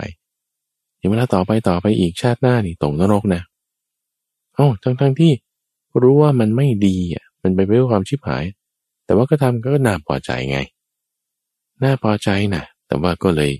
[0.99, 3.43] ในเวลาต่อไปต่อไปอีกชาติหน้านี่ตกนรกนะ
[4.55, 5.33] เอ้ทั้งทั้งที่
[6.03, 8.45] รู้ว่ามันไม่ดีอะมันไปเพื่อความชิบหาย
[9.05, 10.59] แต่ว่าก็ทำก็น่าพอใจไง
[11.83, 13.53] น่าพอใจนะแต่ว่าก็เลย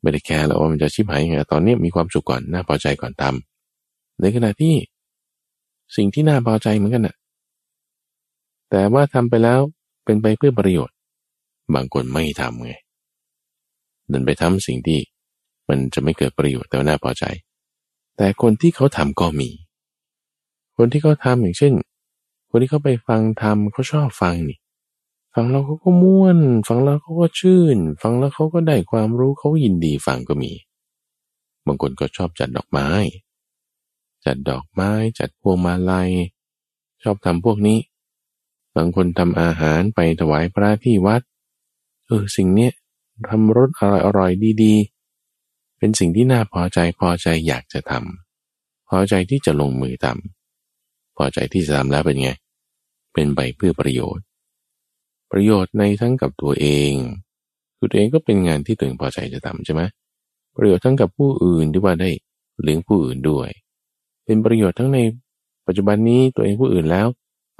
[0.00, 4.74] ไม่ได้แคร์แล้วว่ามันจะชิบหายยังไงตอนนี้มีความสุขก่อนน่าพอใจก่อนทำในขณะที่
[5.96, 7.16] สิ่งที่น่าพอใจเหมือนกันน่ะ
[8.70, 9.60] แต่ว่าทำไปแล้ว
[10.04, 10.96] เป็นไปเพื่อประโยชน์
[11.74, 12.72] บางคนไม่ทำไง
[14.12, 15.00] ดินไปทำสิ่งที่
[15.68, 17.24] มันจะไม่เกิดประโยชน์แต่น่าพอใจ
[18.16, 19.50] แต่คนที่เขาทำก็มี
[20.76, 21.72] คนที่เขาทาอย่างเช่น
[22.50, 24.58] คนที่เขาไปฟังทำเขาชอบฟังนี่
[25.34, 30.52] ฟังแล้วเขาก็ม่วน ฟังแล้วเขาก็ชื่น ฟังแล้วเขาก็ได้ความรู้เขายินดีฟังก็มี
[31.66, 32.88] บางคนก็ชอบจัดดอกไม้
[34.24, 36.10] จัดดอกไม้ จัดพวงมาลัย
[37.02, 37.78] ชอบทำพวกนี้
[38.76, 41.22] บางคนทำอาหารไปถวายพระที่วัด
[42.06, 42.72] เออสิ่งเนี้ย
[43.30, 44.30] ทำรสอร่อยอร่อย
[44.62, 52.30] ดีๆ เป็นสิ่งที่น่าพอใจพอใจอยากจะทำพอใจที่จะลงมือทำพอใจที่จะทำแล้วเป็นไง
[53.12, 54.24] เป็นไปเพื่อประโยชน์
[55.32, 56.92] ประโยชน์ในทั้งกับตัวเอง
[57.80, 59.82] ตัวเองก็เป็นงานที่ตัวเองพอใจจะทำใช่ไหม
[60.56, 62.10] ประโยชน์ทั้งกับผู้อื่นที่ว่าได้
[62.62, 63.48] เลี้ยงผู้อื่นด้วย
[64.24, 64.98] เป็นประโยชน์ทั้งใน
[65.66, 67.06] ปัจจุบันนี้ตัวเองผู้อื่นแล้ว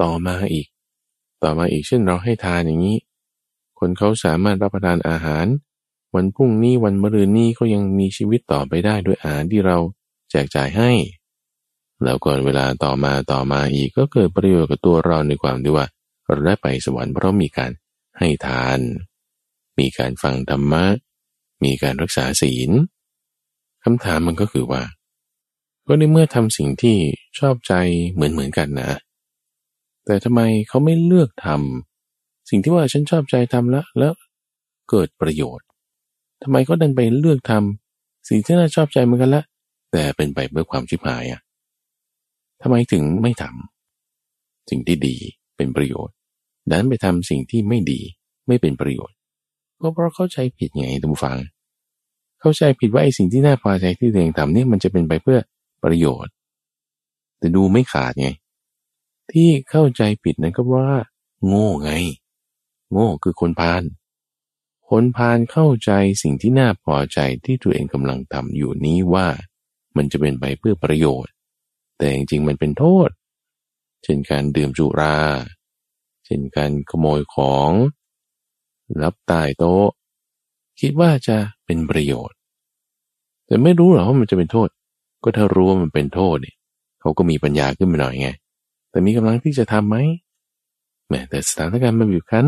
[0.03, 0.67] ต่อมาอีก
[1.43, 2.97] ต่อมาอีกเช่นเราให้ทานอย่างนี้
[3.85, 5.47] คนเขาสามารถรับประทานอาหาร
[6.15, 9.77] วันพรุ่งนี้วันมะรืนนี้เขายังมีชีวิตต่อไปได้ด้วยอาหารที่เรา
[10.31, 10.91] แจกจ่ายให้
[12.05, 15.87] แล้วก่อนเวลาต่อมาต่อมาอีกก็เกิดประโยชน์กับตัวเราในความที่ว่า
[16.25, 17.71] เราได้ไปสวรรค์เพราะมีการ
[18.19, 18.79] ให้ทาน
[19.79, 20.85] มีการฟังธรรมะ
[21.65, 22.71] มีการรักษาศีล
[23.85, 24.83] คำถามมันก็คือว่า
[25.87, 26.97] ก็ในเมื่อทำสิ่งที่
[27.39, 27.75] ชอบใจ
[28.13, 28.91] เหมือนเหมือนกันนะ
[30.05, 31.92] แต่ทำไมเขาไม่เลือกทำ
[32.55, 34.13] สิ่งที่ว่าฉันชอบใจทำแล้วแล้ว
[34.91, 35.67] เกิดประโยชน์
[36.43, 39.43] ทำไมเขาดันไปเลือกทำสิ่งที่น่าชอบใจเหมือนกันละ
[39.93, 41.41] แต่เป็นไปเพื่อความชิบหายอะ
[42.63, 45.17] ทำไมถึงไม่ทำสิ่งที่ดี
[45.57, 46.15] เป็นประโยชน์
[46.71, 48.01] ดันไปทำสิ่งที่ไม่ดี
[48.47, 49.17] ไม่เป็นประโยชน์
[49.81, 51.39] ก็เพราะเข้าใจผิดไงท่านผู้ฟัง
[52.41, 55.39] เข้าใจผิดว่าไอ้สิ่งที่น่าพอใจที่ตัวเองทำเนี่มันจะเป็นไปเพื่อ
[55.85, 56.33] ประโยชน์
[57.39, 58.29] แต่ดูไม่ขาดไง
[59.33, 60.89] ที่เข้าใจผิดนั้นก็ว่า
[61.47, 61.93] โง่ไง
[62.93, 63.83] โง่คือคนพาล
[64.91, 65.91] คนพาลเข้าใจ
[66.23, 69.27] สิ่งที่น่าพอใจที่ตัวเองกำลังทำอยู่นี้ว่า
[69.97, 71.33] มันจะเป็นไปเพื่อประโยชน์
[71.97, 73.09] แต่จริงๆมันเป็นโทษ
[74.05, 75.19] เช่นการดื่มจุรา
[76.25, 77.71] เช่นการขโมยของ
[79.03, 79.89] รับตายโต๊ะ
[80.81, 82.37] คิดว่าจะเป็นประโยชน์
[83.47, 84.69] แต่ไม่รู้หรอว่ามันจะเป็นโทษ
[85.23, 86.57] ก็ถ้ารู้ว่ามันเป็นโทษเนี่ย
[87.01, 88.29] เขาก็มีปัญญาขึ้นมาหน่อยไง
[88.91, 89.97] แต่มีกำลังที่จะทำไหม
[91.09, 92.47] แม้แต่สถานการณ์มันบีบคั้น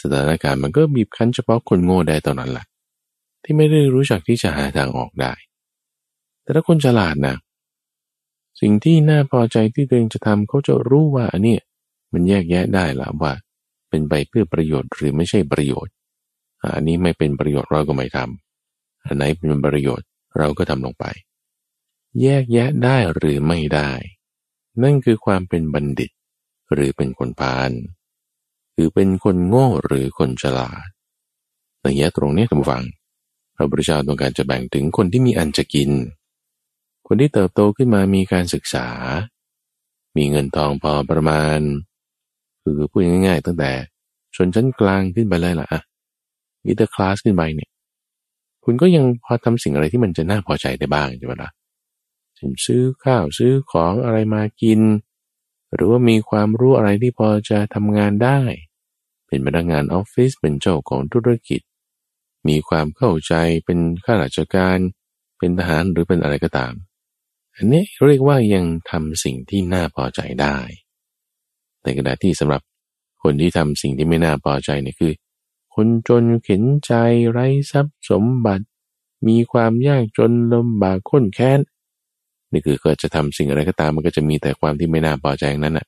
[0.00, 2.66] สถานการณ์มันก็บีบคั้นเฉพาะคนโง่ได้ตอนนั้นแหละ
[3.42, 5.32] ที่ไม่ได้รู้จักที่จะหาทางออกได้
[6.42, 7.36] แต่ถ้าคนฉลาดนะ
[8.60, 11.56] สิ่งที่น่าพอใจที่ตัวเองจะทำเขาจะรู้ว่าอันนี้
[12.12, 13.32] มันแยกแยะได้ละว่า
[13.88, 15.92] เป็นไปเพื่อประโยชน์หรือไม่ใช่ประโยชน์
[16.74, 20.06] อันนี้ไม่เป็นประโยชน์เราก็ไม่ทำอันไหนเป็นประโยชน์
[20.38, 21.04] เราก็ทำลงไป
[22.22, 23.90] แยกแยะได้หรือไม่ได้
[24.82, 26.10] นั่นคือความเป็นบัณฑิต
[26.72, 27.70] หรือเป็นคนพาล
[28.78, 30.86] หรือเป็นคนโง่หรือคนฉลาด
[31.80, 32.82] แต่แยะตรงนี้ท่านฟัง
[33.56, 35.90] พระพุทธเจ้าต้องการจะแบ่งถึงคนที่มีอันจะกิน
[37.06, 38.86] คนที่เติบโตขึ้นมามีการศึกษา
[40.16, 41.58] มีเงินทองพอประมาณ
[42.62, 43.72] คือพูดง่ายๆ ตั้งแต่
[44.36, 45.80] ชนชั้นกลางขึ้นไปเลยล่ะอะ
[46.64, 47.70] มิเตอร์คลาสขึ้นไปเนี่ย
[48.64, 51.50] คุณก็ยังพอทำสิ่งอะไรที่มันจะน่าพอใจได้บ้างใช่ไหมล่ะ
[52.36, 54.80] เช่นซื้อข้าวซื้อของอะไรมากิน
[55.74, 58.40] หรือว่ามีความรู้อะไรที่พอจะทำงานได้
[59.28, 61.60] เป็นพนักงานออฟฟิศเป็นเจ้าของธุรกิจ
[62.48, 64.78] มีความเข้าใจเป็นข้าราชการ
[65.38, 66.72] เป็นทหารหรือเป็นอะไรก็ตาม
[67.56, 70.56] อันนี้เรียกว่ายังทำสิ่งที่น่าพอใจได้
[71.82, 72.62] ในขณะดาษที่สำหรับ
[73.22, 75.12] คนที่ทำสิ่งที่ไม่น่าพอใจเนี่ยคือ
[75.74, 76.92] คนจนเข็นใจ
[77.30, 78.64] ไร้ทรัพย์สมบัติ
[79.28, 81.60] มีความยากจนลำบากข้นแค้น
[82.52, 85.86] นี่คือกิดจะทำสิ่งอะไรก็ตามมันก็จะมีแต่ความที่ไม่น่าพอใจนั้นน่ะ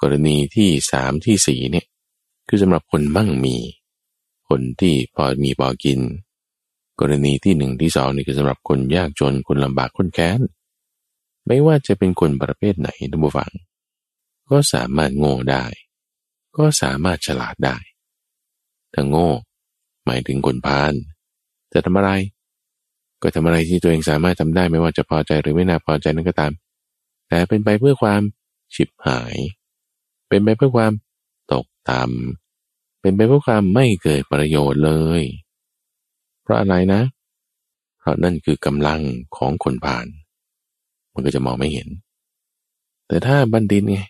[0.00, 1.86] กรณีที่สามที่สี่เนี่ย
[2.52, 3.56] คือสำหรับคนมั่งมี
[4.48, 5.98] คนที่พอมีพอกิน
[7.00, 10.40] กรณีที่หนึ่งที่สองนี่คือสำหรับคนยากจนคนลำบากข้นแค้น
[11.46, 13.52] ไม่ว่าจะเป็นคนประเภทไหนทุกฝัง
[14.50, 15.64] ก็สามารถโง่ได้
[16.56, 17.76] ก็สามารถฉลาดได้
[18.94, 19.28] ถ้าโง่
[20.04, 20.92] หมายถึงคนพาล
[21.72, 22.10] จะทำอะไร
[23.22, 26.52] ก็ทำอะไรที่ตัวเองสามารถทำได้ไม่ว่าจะพอใจหรือไม่น่าพอใจนั่นก็ตาม
[27.28, 28.22] แต่เป็นไปเพื่อความ
[28.74, 29.36] ฉิบหาย
[30.28, 30.92] เป็นไปเพื่อความ
[31.52, 32.39] ตกต่ำ
[33.00, 35.22] เป็นไปเพื่อความไม่เกิดประโยชน์เลย
[36.42, 37.02] เพราะอะไรนะ
[37.98, 39.00] เพราะนั่นคือกำลัง
[39.36, 40.06] ของคนผ่าน
[41.12, 41.88] มันก็จะมองไม่เห็น
[43.08, 44.00] แต่ถ้าบัณฑิตไง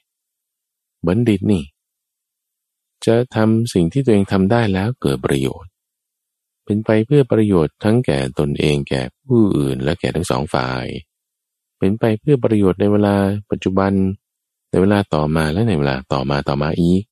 [1.06, 1.62] บัณฑิตนี่
[3.06, 5.70] จะทำสิ่งที่ตัวเองทำได้แล้วเกิดประโยชน์
[6.64, 10.86] เป็นไปเพื่อประโยชน์ทั้งแก่ตนเองแก่ผู้อื่นและแก่ทั้งสองฝ่าย
[11.78, 13.14] เป็นไปเพื่อประโยชน์ในเวลา
[13.50, 13.92] ปัจจุบัน
[14.70, 17.02] ในเวลาต่อมาและในเวลาต่อมาต่อมาอีก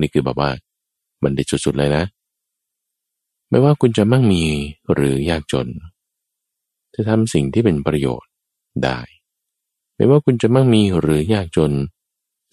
[0.00, 0.50] นี่คือแบบว่า
[1.22, 2.04] บัณฑิตสุดๆเลยนะ
[3.50, 4.42] ไม่ว่าคุณจะมั่งมี
[4.92, 5.68] หรือยากจน
[6.94, 8.30] จะทำสิ่งที่เป็นประโยชน์
[8.84, 8.98] ได้
[9.96, 11.72] ไม่ว่าคุณจะมั่งมีหรือยากจน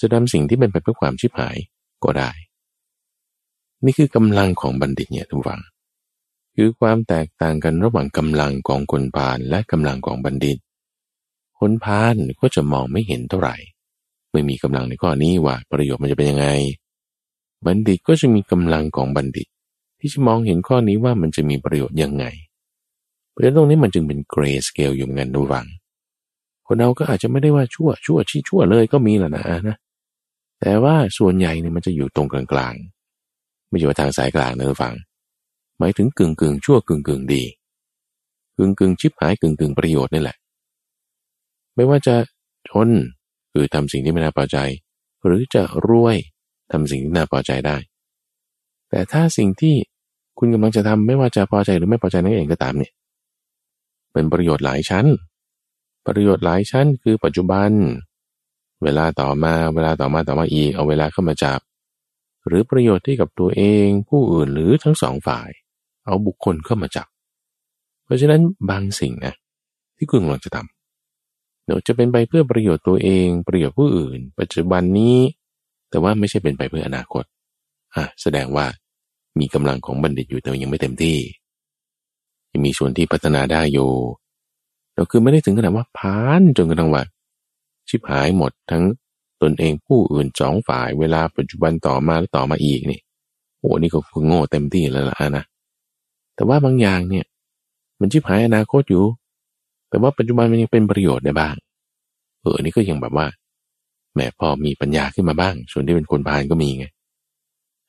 [0.01, 1.58] จะทำสิ่งที่เป็นไปเพื่อความชิบหาย
[2.03, 2.31] ก็ได้
[3.86, 5.62] นี่คือกำลังของบัณฑิตเนี่ยทุกฝัง
[6.55, 10.58] คือความแตกต่างกันระหว่างกำลังของคนพาลและกำลังของบัณฑิต
[11.60, 13.55] คนพาลก็จะมองไม่เห็นเท่าไหร่
[14.31, 16.47] ไม่มีกำลังในข้อนี้ว่าประโยชน์มันจะเป็นยังไง
[17.65, 19.47] บัณฑิตก็จะมีกำลังของบัณฑิต
[19.99, 22.25] ที่จะมองเห็นข้อนี้ว่ามันจะมีประโยชน์ยังไง
[23.30, 25.65] เพราะฉะนั้นตรงนี้มันจึงเป็นเกรสเกลอยู่เงินระหว่าง
[26.67, 29.78] คนเราก็อาจจะไม่ได้ว่าชั่วชั่วชี้ชั่วเลยก็มีแหละนะนะ
[30.62, 34.93] แต่ว่าส่วนใหญ่เนี่ยมันจะอยู่ตรงกลางๆ ไม่ใช่ว่าทางสายกลางนะฟัง
[35.80, 37.43] หมายถึงกึ่งกึ่งชั่วกึ่งกึ่งดี
[38.58, 40.38] กึ่งกึ่งชิบหายกึ่งกึ่งประโยชน์นี่แหละ
[41.75, 42.15] ไม่ว่าจะ
[42.69, 42.89] ชน
[43.54, 44.58] คือทำสิ่งที่ไม่น่าพอใจ
[45.25, 46.17] หรือจะรวย
[46.71, 47.78] ทำสิ่งที่น่าพอใจได้
[48.89, 49.75] แต่ถ้าสิ่งที่
[50.39, 52.91] คุณกำลังจะทำไม่ว่าจะพอใจหรือไม่พอใจนั่นเองก็ตามเนี่ย
[54.13, 55.06] เป็นประโยชน์หลายชั้น
[56.06, 57.69] ประโยชน์หลายชั้นคือปัจจุบัน
[58.84, 61.60] เวลาต่อมาเวลาต่อมาต่อมาอีกเอาเวลาเข้ามาจับ
[62.47, 65.49] หรือประโยชน์ที่กับตัวเองผู้อื่นหรือทั้งสองฝ่าย
[66.06, 67.08] เอาบุคคลเข้ามาจับ
[68.04, 69.34] เพราะฉะนั้นบางสิ่งนะ
[69.97, 75.17] ที่คุณกำลังจะทำเดี๋ยวจะเป็นไปเพื่อประโยชน์ตัวเอง ประโยชน์ผู้อื่น ปัจจุบันนี้
[75.95, 77.23] แต่ว่าไม่ใช่เป็นไปเพื่ออนาคต
[77.95, 78.65] อะแสดงว่า
[79.39, 81.17] มีกำลังของบัณฑิตอยู่แต่ยังไม่เต็มที่
[82.51, 83.89] ยังมีส่วนที่พัฒนาได้อยู่
[84.93, 87.03] เราคือไม่ได้ถึงขนาดว่าพานจนกระทั่งว่า
[87.88, 88.84] ชิบหายหมดทั้ง
[89.41, 92.99] ตนเองผู้อื่นสองฝ่ายเวลาปัจจุบันต่อมาแล้วต่อมาอีกนี่
[93.60, 95.43] โอ้นี่ก็คือโง่เต็มที่แล้วล่ะนะ
[96.36, 97.25] แต่ว่าบางอย่างเนี่ย
[97.99, 99.05] มันชิบหายอนาคตอยู่
[99.89, 101.55] แต่ว่าปัจจุบันมันยังเป็นประโยชน์ได้บ้าง
[102.41, 103.27] เออนี่ก็ยังแบบว่า
[104.15, 106.86] แหมพอมีปัญญาขึ้นมาบ้าง ส่วนที่เป็นคนพานก็มีไง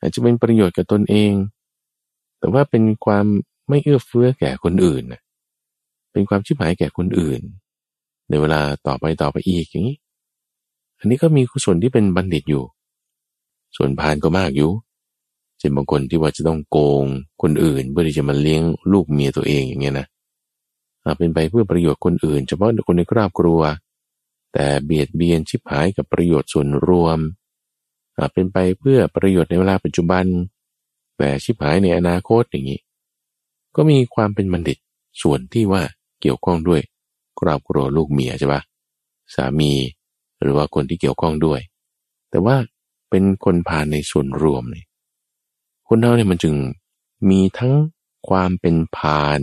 [0.01, 1.33] อาจจะเป็นประโยชน์กับตนเอง
[2.39, 3.27] แต่ว่าเป็นความ
[3.69, 5.03] ไม่เอื้อเฟื้อแก่คนอื่น
[6.13, 7.41] เป็นความชิบหายแก่คนอื่น
[8.29, 9.99] ในเวลาต่อไปต่อไปอีกอย่างนี้
[10.99, 12.65] อันนี้ก็มีส่วนที่เป็นบัณฑิตอยู่
[13.77, 14.71] ส่วนพานก็มากอยู่
[15.59, 17.05] เช่นบางคนที่ว่าจะต้องโกง
[17.43, 18.63] คนอื่น เพื่อที่จะมาเลี้ยง
[18.93, 20.07] ลูกเมียตัวเองอย่างเงี้ยนะ
[21.19, 23.61] เป็นไปเพื่อประโยชน์คนอื่น เฉพาะคนในครอบครัว
[24.59, 27.19] แต่เบียดเบียนชิบหายกับประโยชน์ส่วนรวม
[28.33, 30.25] เป็นไปเพื่อประโยชน์ในเวลาปัจจุบัน
[31.19, 32.81] แต่ชิบหายในอนาคตอย่างนี้
[33.77, 34.79] ก็มีความเป็นบัณฑิต
[35.23, 35.83] ส่วนที่ว่า
[36.21, 36.81] เกี่ยวข้องด้วย
[37.41, 38.63] ครอบครัวลูกเมียใช่ปะ
[39.35, 39.73] สามี
[40.41, 41.61] หรือว่าคนที่เกี่ยวข้องด้วย
[42.31, 42.57] แต่ว่า
[43.11, 44.87] เป็นคนผ่านในส่วนรวมเนี่ย
[45.89, 46.55] คนเราเนี่ยมันจึง
[47.31, 47.73] มีทั้ง
[48.29, 49.41] ความเป็นพาน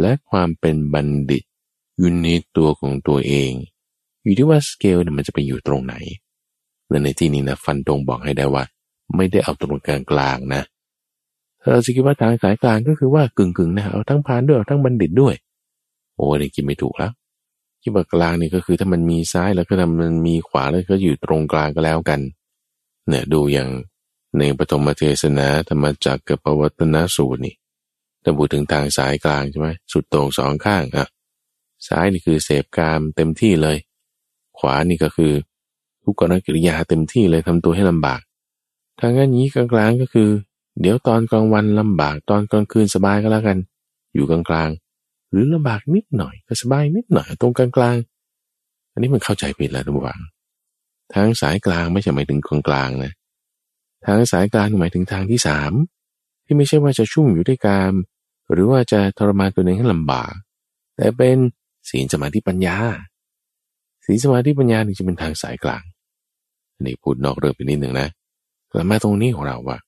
[0.00, 1.42] และความเป็นบัณฑิต
[1.96, 3.52] อยู่ในตัวของตัวเอง
[4.24, 5.94] อยู่ที่ว่าสเกลเนี่ยมันจะไปอยู่ตรงไหน
[6.88, 8.64] และในที่นี้นะฟันตรงบอกให้ได้ว่า
[9.16, 10.62] ไม่ได้เอาตรงกลางกลางนะ
[11.70, 15.34] เราจะคิดว่าทางสายกลางก็คือว่ากึ่งกึ่งนะเอาทั้งพานด้วยเอาทั้งบัณฑิตด้วย
[16.16, 17.12] โอ้นี่คิดไม่ถูกแล้ว
[17.82, 22.20] คิดว่ากลางนี่ก็คือถ้ามันมีซ้ายแล้วก็ทำมันมีขวาแล้วก็อยู่ตรงกลางก็แล้วกัน
[23.08, 23.68] เนี่ยดูอย่าง
[24.38, 27.54] ในปฐมเทศนาธรรมจักรกับปวัตนสูตรนี่
[28.22, 31.06] ถ้าพูดถึงทางสายกลางใช่ไหมสุดตรงสองข้างอะ
[31.86, 33.76] ซ้ายนี่คือเสพกามเต็มที่เลย
[34.60, 35.32] ขวานี่ก็คือ
[36.02, 38.20] ทุกกรกิริยาเต็มที่เลยทำตัวให้ลำบาก
[39.00, 40.28] ทางนี้กลางๆก็คือ
[40.80, 43.58] เดี๋ยวตอนกลางวันลำบากตอนกลางคืนสบายก็แล้วกัน
[44.14, 50.20] อยู่กลางๆ หรือลำบากนิดหน่อยก็สบายนิดหน่อยตรงกลางๆ อันนี้มันเข้าใจผิดแล้วทุกฝัง
[51.14, 53.12] ทางสายกลางไม่ใช่หมายถึงกลางกลางนะ
[54.06, 55.72] ทางสายกลางหมายถึงทางที่สาม
[56.44, 57.92] ที่ไม่ใช่ว่าจะชุ่มอยู่ด้วยกาม
[58.52, 60.32] หรือว่าจะทรมานตัวเองให้ลำบาก
[60.96, 61.36] แต่เป็น
[61.88, 62.76] ศีลสมาธิปัญญา
[64.10, 65.82] ศีลสมาธิปัญญานี่จะเป็นทางสายกลาง
[66.74, 68.08] อันนี้พูดนอกเรื่องไปนิดหนึ่งนะ
[68.70, 69.78] กลับมาตรงนี้ของเราว่า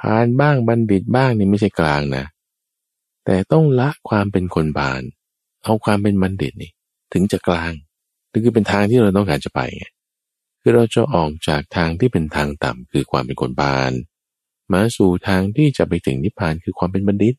[0.00, 2.24] ผ่านบ้างบัณฑิตบ้างนี่ไม่ใช่กลางนะ
[3.24, 5.02] แต่ต้องละความเป็นคนบาน
[5.64, 6.70] เอาความเป็นบัณฑิตนี่
[7.12, 7.72] ถึงจะกลาง
[8.30, 9.84] นี่คือเป็นทางที่เราต้องการจะไปไง
[10.60, 13.92] คือเราจะออกจากทางที่เป็นทางต่ำคือความเป็นคนบาน
[14.72, 17.34] มาสู่ทางที่จะไปถึงนิพพานคือความเป็นบัณฑิต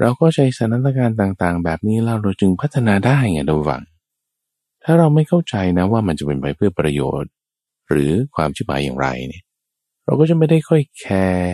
[0.00, 3.82] เราก็ใช้สถานการณ์ต่างๆ แบบนี้เราเราจึงพัฒนาได้ไงดูวัง
[4.84, 7.30] ถ้าเราไม่เข้าใจนะว่ามันจะเป็นไปเพื่อประโยชน์
[7.90, 9.44] หรือความชิบหายอย่างไรเนี่ย
[10.04, 11.52] เราก็จะไม่ได้ค่อยแคร์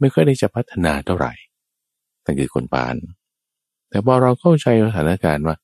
[0.00, 1.32] ไม่ค่อยได้จะพัฒนาเท่าไหร่
[2.24, 2.96] นั่นคือคนปาน
[3.88, 5.56] แต่พอเราเข้าใจสถานการณ์ว่า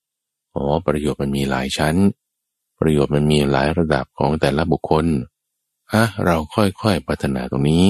[0.54, 1.94] อ๋อประโยชน์มันมีหลายชั้น
[2.80, 5.04] ประโยชน์มันมีหลายระดับของแต่ละบุคคล
[5.92, 7.84] อะเราค่อยๆพัฒนาตรงนี้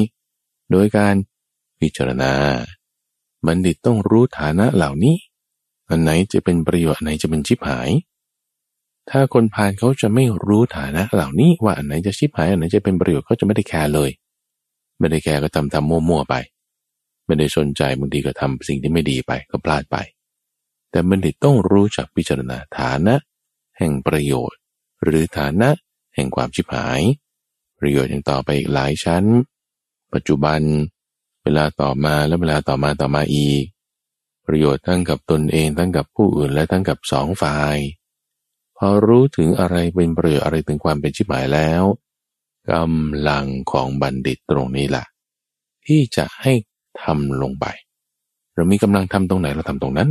[0.70, 1.14] โดยการ
[1.80, 2.32] พิจารณา
[3.46, 5.16] บัณฑิตต้องรู้ฐานะเหล่านี้
[5.88, 7.90] อันไหนจะเป็นประโยชน์อันไหนจะเป็นชิบหาย
[9.10, 14.10] ถ้าคนพาลเขาจะไม่รู้ฐานะเหล่านี้ว่าอันไหนจะชิบหายอันไหนจะเป็นประโยชน์เขาจะไม่ได้แคร์เลย
[14.98, 16.34] ไม่ได้แคร์ก็ทำทำมั่วๆไป
[17.26, 19.96] ไม่ได้สนใจบางทีก็ทำสิ่งที่ไม่ดีไปก็พลาดไป
[20.90, 23.14] แต่บัณฑิตต้องรู้จักพิจารณาฐานะ
[23.78, 24.60] แห่งประโยชน์
[25.04, 25.68] หรือฐานะ
[26.14, 27.00] แห่งความชิบหาย
[27.78, 29.24] ประโยชน์ยังต่อไปอีกหลายชั้น
[30.14, 30.60] ปัจจุบัน
[31.42, 33.64] เวลาต่อมาและเวลาต่อมาต่อมาอีก
[34.46, 37.76] ประโยชน์ทั้งกับตนเองทั้งกับผู้อื่นและทั้งกับสองฝ่าย
[38.76, 41.82] พอรู้ถึงอะไรเป็นประโยชน์อะไรถึงความเป็นชิบหมายแล้ว
[42.72, 45.06] กำลังของบัณฑิตตรงนี้แหละ
[45.86, 46.52] ที่จะให้
[47.02, 47.66] ทำลงไป
[48.54, 50.10] เรามีกำลังทำตรงไหนเราทำตรงนั้น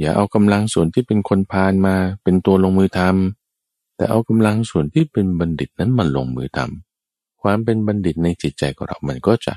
[0.00, 9.54] อย่าเอากำลังส่วนที่เป็นคนพาลมาเป็นตัวลงมือทำแต่เอากำลังส่วนที่เป็นบัณฑิตนั้นมาลงมือทำความเป็นบัณฑิตในจิตใจของเรามันก็จะ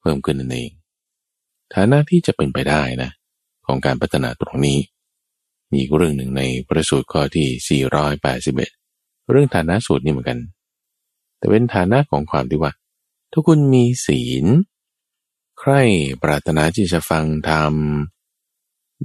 [0.00, 0.70] เพิ่มขึ้นนั่นเอง
[1.74, 3.10] ฐานะที่จะเป็นไปได้นะ
[3.66, 4.78] ของการพัฒนาตรงนี้
[5.72, 7.82] มีเรื่องหนึ่งในพระสูตรข้อที่
[8.54, 10.38] 481 เรื่องฐานะสูตรนี่เหมือนกัน
[11.38, 12.72] แต่เป็นฐานะของความที่ว่า
[13.32, 14.46] ถ้าคุณมีศีล
[15.60, 15.72] ใคร
[16.22, 17.74] ปรารถนาที่จะฟังธรรม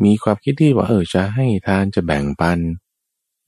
[0.03, 2.59] มีความคิดที่ว่าเออจะให้ทานจะแบ่งปัน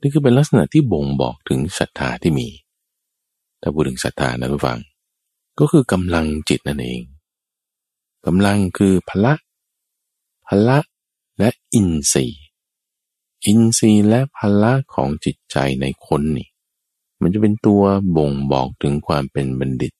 [0.01, 2.47] นี่คือเป็นลักษณะที่บ่งบอกถึงศรัทธาที่มี
[3.61, 4.80] ถ้าพูดถึงศรัทธานะทุกฟัง
[5.59, 7.01] ก็คือกำลังจิตนั่นเอง
[8.26, 9.34] กำลังคือพละ
[10.47, 10.80] พละ
[11.39, 12.42] และอินทรีย์
[13.45, 16.47] อินทรีย์และพละของจิตใจในคนนี่
[17.21, 17.83] มันจะเป็นตัว
[18.17, 19.93] บ่งบอกถึงความเป็นบัณฑิต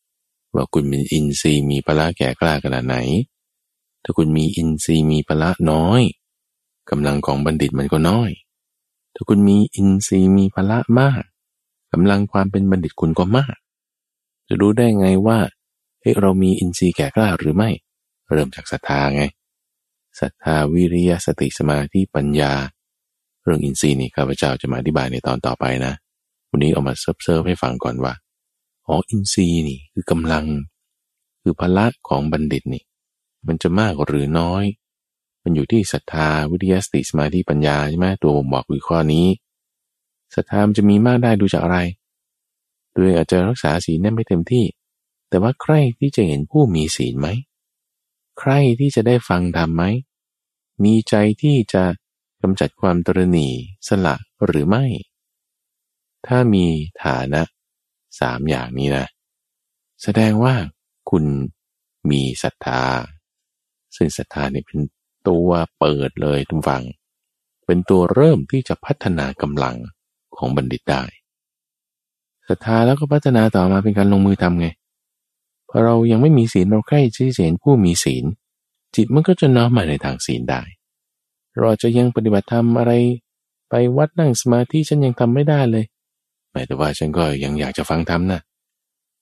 [0.53, 2.97] ว่าคุณมีอินทรีย์มีพละแก่กล้าขนาดไหน
[4.03, 6.01] ถ้าคุณมีอินทรีย์มีพละน้อย
[6.89, 8.31] กำลังของบัณฑิตมันก็น้อย
[9.13, 11.23] ถ้าคุณมีอินทรีย์มีพละมาก
[11.91, 13.55] กำลังความเป็นบัณฑิตคุณก็มาก
[14.47, 15.39] จะรู้ได้ไงว่า
[16.01, 17.69] เฮ้เรามีอินทรีย์แก่กล้าหรือไม่
[18.31, 19.23] เริ่มจากศรัทธาไง
[20.19, 22.53] ศรัทธาวิริยะสติสมาธิปัญญา
[23.43, 25.93] เรื่องอินทรีย์นี่ข้าพเจ้าจะมาอธิบายในตอนต่อไปนะ
[26.49, 28.13] วันนี้เอามาเสิร์ฟให้ฟังก่อนว่า
[28.87, 30.45] อ๋ออินทรีย์นี่คือกำลัง
[31.41, 32.83] คือพละของบัณฑิตนี่
[33.47, 34.63] มันจะมากหรือน้อย
[35.43, 39.27] มันอยู่ที่ศรัทธาวิริยะสติสมาธิปัญญาใช่ไหมตัวบ่งบอกวิข้อนี้
[40.35, 41.79] ศรัทธามันจะมีมากได้ดูจากอะไร
[42.93, 44.65] โดยอาจจะรักษาศีลนั้นไม่เต็มที่
[45.29, 47.27] แต่ว่าใครที่จะเห็นผู้มีศีลไหม
[48.39, 49.83] ใครที่จะได้ฟังธรรมไหม
[50.83, 51.83] มีใจที่จะ
[52.43, 53.47] กำจัดความตรณี
[53.87, 54.15] สละ
[54.45, 54.85] หรือไม่
[56.27, 56.65] ถ้ามี
[57.03, 57.41] ฐานะ
[58.19, 59.05] สามอย่างนี้นะ
[60.03, 60.55] แสดงว่า
[61.09, 61.25] คุณ
[62.09, 62.83] มีศรัทธา
[63.95, 64.79] ซึ่งศรัทธาเนี่ยเป็น
[65.27, 66.83] ตัวเปิดเลยทุกฝัง
[67.65, 69.77] เป็นตัวเริ่มที่จะพัฒนากำลัง
[70.37, 71.03] ของบัณฑิตได้
[72.47, 74.67] ศรัทธาแล้วก็พัฒนาต่อมาเป็นการลงมือทำไง
[75.69, 78.25] พอเรายังไม่มีศีลเราใกล้ที่จะเห็นผู้มีศีล
[78.95, 80.61] จิตมันก็จะน้อมมาในทางศีลได้
[81.60, 82.93] เราจะยังปฏิบัติธรรมอะไร
[83.70, 85.86] ไปวัดนั่งสมาธิฉันยังทำไม่ได้เลย
[86.51, 88.41] หมายแต่ว่าฉันก็ยังอยากจะฟังธรรมนะ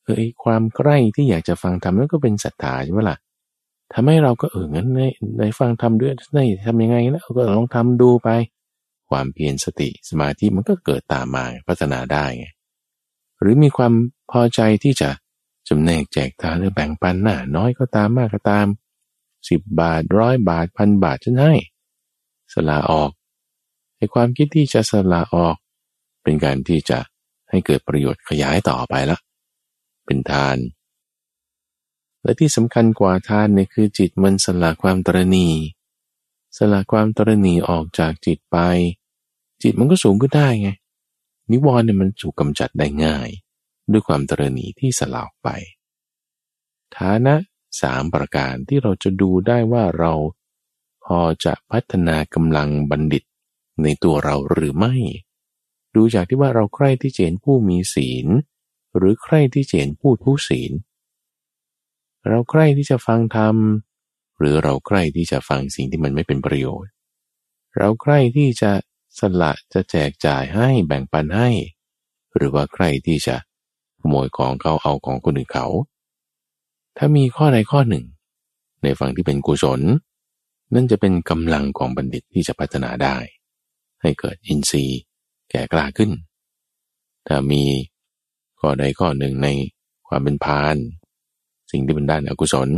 [0.04, 3.18] เออความใกล้ที่อยากจะฟังธรรมนั่นก็เป็นศรัทธาใช่ไหมล่ะ
[3.94, 5.02] ทำให้เราก็เอองั้นใน
[5.40, 8.30] ในฟังธรรมด้วยในทำยังไงนะก็ลองทำดูไป
[9.10, 12.48] ความเพียรสติสมาธิมันก็เกิดตามมาพัฒนาได้ไง
[13.40, 13.94] หรือมีความ
[14.32, 15.10] พอใจที่จะ
[15.68, 18.68] จำแนกแจกทานหรือแบ่งปันหน้าน้อยก็ตามมากก็ตาม
[19.50, 21.54] สิบบาทร้อยบาทพันบาทฉันให้
[22.54, 23.12] สละออก
[23.97, 25.56] ในความคิดที่จะสละออก
[26.24, 26.99] เป็นการที่จะ
[27.49, 29.18] ให้เกิดประโยชน์ขยายต่อไปละ
[30.06, 30.58] เป็นทาน
[32.24, 35.47] และที่สำคัญกว่าทานเนี่ยคือจิตมันสละความตรณี
[36.58, 38.58] สละความตรณีออกจากจิตไป
[39.64, 40.70] จิตมันก็สูงขึ้นได้ไง
[41.52, 43.30] นิวรณ์เนี่ยมันถูกกำจัดได้ง่าย
[43.91, 45.47] ด้วยความตรณีที่สลาไป
[46.97, 47.36] ฐานะ
[47.82, 50.14] สามประการที่เราจะดูได้ว่าเรา
[51.18, 53.24] อจะพัฒนากำลังบัณฑิต
[53.84, 54.95] ในตัวเราหรือไม่
[55.95, 58.28] ดูจากที่ว่าเราใคร่ที่เห็นผู้มีศีล
[58.97, 60.72] หรือใคร่ที่เห็นผู้ทุศีล
[62.28, 63.55] เราใคร่ที่จะฟังธรรม
[64.39, 66.91] หรือเราใคร่ที่จะฟังสิ่งที่มันไม่เป็นประโยชน์
[67.78, 68.72] เราใคร่ที่จะ
[69.20, 71.49] สละจะแจกจ่ายให้แบ่งปันให้
[72.36, 73.36] หรือว่าใครที่จะ
[73.99, 75.68] ขโมยของเขาเอาของคนอื่นเขา
[76.97, 78.05] ถ้ามีข้อใดข้อหนึ่ง
[78.84, 79.82] ในฝั่งที่เป็นกุศล
[80.74, 83.15] นั่นจะเป็นกำลังของบัณฑิตที่จะพัฒนาได้
[84.01, 84.99] ให้เกิดอินทรีย์
[85.49, 86.11] แก่กล้าขึ้น
[87.28, 87.63] ถ้ามี
[88.59, 89.47] ข้อใดข้อหนึ่งใน
[90.07, 90.76] ความเป็นพาน
[91.72, 92.69] สิ่งที่เป็นด้านอกุศล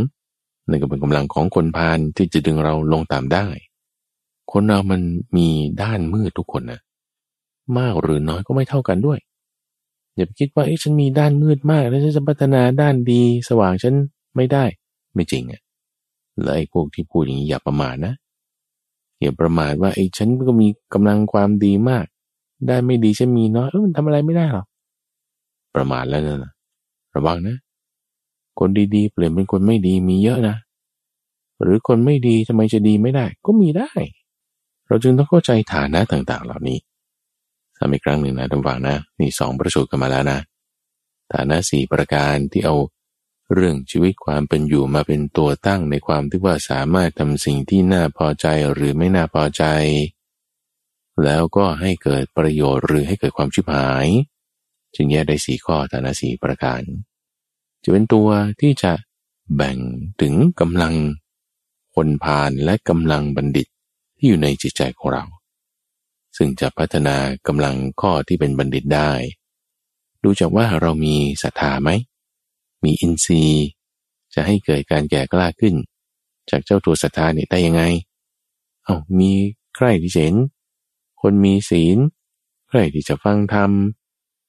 [0.69, 3.47] นั่นก็เป็นกำลังของคนพานที่จะดึงเราลงตามได้
[4.51, 5.01] คนเรามัน
[5.37, 5.47] มี
[5.81, 6.79] ด้านมืดทุกคนนะ
[7.77, 9.19] มากหรือน้อยก็ไม่เท่ากันด้วย
[10.15, 13.95] อย่าไปคิดว่าเอ้ฉันมีด้านมืดมาก แล้วฉันจะพัฒนาด้านดีสว่างฉัน
[14.35, 14.65] ไม่ได้
[15.13, 15.61] ไม่จริงอะ่ะ
[16.41, 18.13] แล้วไอ้พวกที่พูดอย่างนี้อย่าประมาทนะ
[19.21, 22.05] อย่าประมาทว่าไอ้ฉันก็มีกำลังความดีมาก
[22.67, 24.67] ได้ไม่ดีฉันมีน้อยเออมันทำอะไรไม่ได้หรอก
[25.75, 26.53] ประมาทแล้วนะ
[27.15, 27.57] ระวังนะ
[28.59, 30.55] คนดีๆ เปลี่ยนเป็นคนไม่ดีมีเยอะนะ
[31.61, 33.91] หรือคนไม่ดีทำไมจะดีไม่ได้ ก็มีได้
[34.87, 36.79] เราจึงต้องเข้าใจฐานะต่างๆ เหล่านี้
[37.77, 40.39] ซ้ำอีกครั้งหนึ่งนะท่านฟังนะนี่สองประสูตรกันมาแล้วนะ
[41.33, 42.75] ฐานะสี่ประการที่เอา
[43.53, 49.63] เรื่องชีวิตความเป็นอยู่มาเป็นตัวตั้งในความที่ว่าสามารถทำสิ่งที่น่าพอใจหรือไม่น่าพอใจ
[51.23, 54.07] แล้วก็ให้เกิดประโยชน์หรือให้เกิดความชิบหาย
[54.95, 56.81] จึงแยกได้สี่ข้อฐานะสี่ประการ
[57.83, 58.29] จะเป็นตัว
[58.61, 58.93] ที่จะ
[59.55, 59.77] แบ่ง
[60.21, 60.93] ถึงกำลัง
[61.95, 63.67] คนพาลและกำลังบัณฑิต
[64.17, 65.23] ที่อยู่ในจิตใจของเรา
[66.37, 67.17] ซึ่งจะพัฒนา
[67.47, 69.11] กำลังข้อที่เป็นบัณฑิตได้
[70.23, 71.89] ดูจากว่าเรามีศรัทธาไหม
[72.83, 73.65] มีอินทรีย์
[74.33, 75.75] จะให้เกิดการแก่กล้าขึ้น
[76.49, 77.83] จากเจ้าตัวศรัทธานี่ได้ยังไง
[78.83, 79.31] เอามี
[79.75, 80.35] ใครที่เห็น
[81.21, 81.97] คนมีศีล
[82.69, 83.71] ใครที่จะฟังธรรม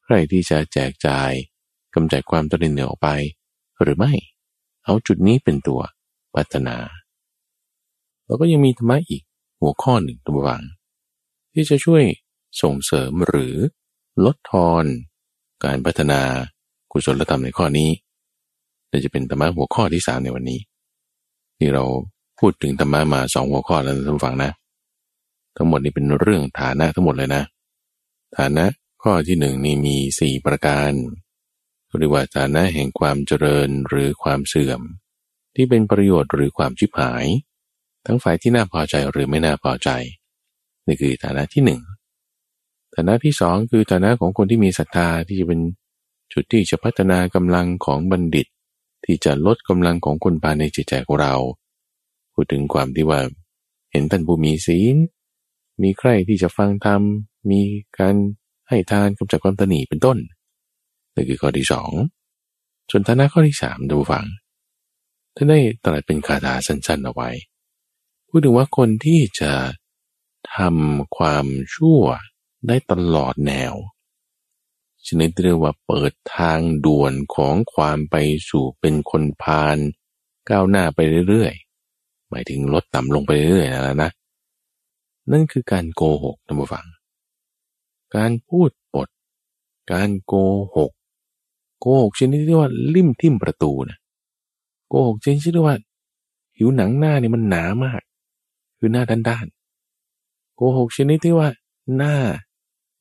[0.04, 1.32] ใครที่จะแจกจ่าย
[1.94, 3.08] กำจัดความตระหนี่ออกไป
[3.82, 4.12] หรือไม่
[4.84, 5.80] เอาจุดนี้เป็นตัว
[6.34, 6.76] พัฒนา
[8.26, 9.22] แล้วก็ยังมีธรรมะอีก
[9.60, 10.62] หัวข้อหนึ่งตัววัง
[11.52, 12.02] ที่จะช่วย
[12.62, 13.56] ส่งเสริมหรือ
[14.24, 14.84] ลดทอน
[15.64, 16.20] การพัฒนา
[16.92, 17.90] กุศลธรรมในข้อนี้
[19.04, 20.60] จะเป็นธรรมะหัวข้อที่สามในวันนี้
[21.58, 21.84] ที่เรา
[22.40, 24.50] พูดถึงธรรมะมาสองหัวข้อแล้วท่านฟังนะ
[25.56, 27.42] ทั้งหมดนี้เป็นเรื่องฐานะทั้งหมดเลยนะ
[28.38, 28.64] ฐานะ
[29.02, 30.92] ข้อที่หนึ่งนี่มีสี่ประการ
[31.98, 34.80] เรียกว่าฐานะแห่งความเจริญหรือความเสื่อม
[35.54, 37.24] ที่เป็นประโยชน์หรือความชิบหาย
[38.06, 39.90] ทั้งฝ่ายที่น่าพอใจหรือไม่น่าพอใจ
[40.86, 41.80] นี่คือฐานะที่หนึ่ง
[42.94, 45.60] ฐานะที่สองคือฐานะของคนที่มีศรัทธาที่จะเป็น
[46.32, 48.46] จุดที่จะพัฒนากำลังของบัณฑิต
[49.04, 51.34] ที่จะลดกำลังของคนภายในจิตใจของเรา
[52.32, 53.20] พูดถึงความที่ว่า
[53.92, 54.96] เห็นท่านผู้มีศีล
[55.82, 57.02] มีใครที่จะฟังธรรม
[57.50, 57.60] มี
[57.98, 58.14] การ
[58.68, 60.18] ให้ทานกำจัดความตนีเป็นต้น
[61.14, 61.90] นี่นคือข้อที่สอง
[62.90, 64.24] ส่วนฐานะข้อที่สามดูฟัง
[65.34, 67.30] ท่านได้ตรัสเป็นคาถาสั้นๆเอาไว้
[68.28, 69.52] พูดถึงว่าคนที่จะ
[70.56, 72.00] ทำความชั่ว
[72.68, 73.74] ได้ตลอดแนว
[75.06, 78.16] ชนิดเรียกว่าเปิดทางด่วนของความไป
[78.48, 79.78] สู่เป็นคนพาล
[80.50, 84.10] ก้าวหน้าไปเรื่อยๆ หมายถึงลดต่ำลงไปเรื่อยๆนะนะ
[85.32, 86.86] นั่นคือการโกหกนะผู้ฟัง
[88.16, 89.08] การพูดปด
[89.92, 90.34] การโก
[90.76, 90.92] หก
[91.80, 93.98] โกหกชนิดที่ว่าลิ่มทิ่มประตูนะ
[94.88, 95.76] โกหกชนิดที่ว่า
[96.54, 98.00] ผิวหนังหน้านี่มันหนามาก
[98.78, 101.48] คือหน้าด้านๆโกหกชนิดที่ว่า
[101.96, 102.14] หน้า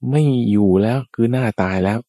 [0.10, 2.00] ไม่อยู่แล้วคือหน้าตายแล้ว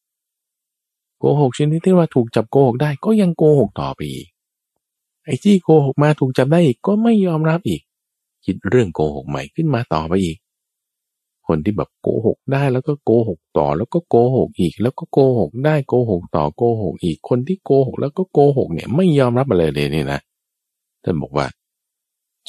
[1.19, 4.29] โกหกชนิดที่ว่าถูกจับโกหกได้ก็ยังโกหกต่อไปอีก
[5.25, 7.83] ไอ้ที่โกหกมาถูกจับได้อีกก็ไม่ยอมรับอีก
[8.45, 10.39] คิดเรื่องโกหกใหม่ขึ้นมาต่อไปอีก
[11.47, 20.21] คนที่แบบโกหกได้แล้วก็โกหกต่อแล้วก็โกหกอีก แล้วก็โกหกได้โกหกต่อโกหกอีก คนที่โกหกแล้วก็โกหกเนี่ยไม่ยอมรับอะไรเลยเนี่ยนะ
[21.03, 21.47] ท่านบอกว่า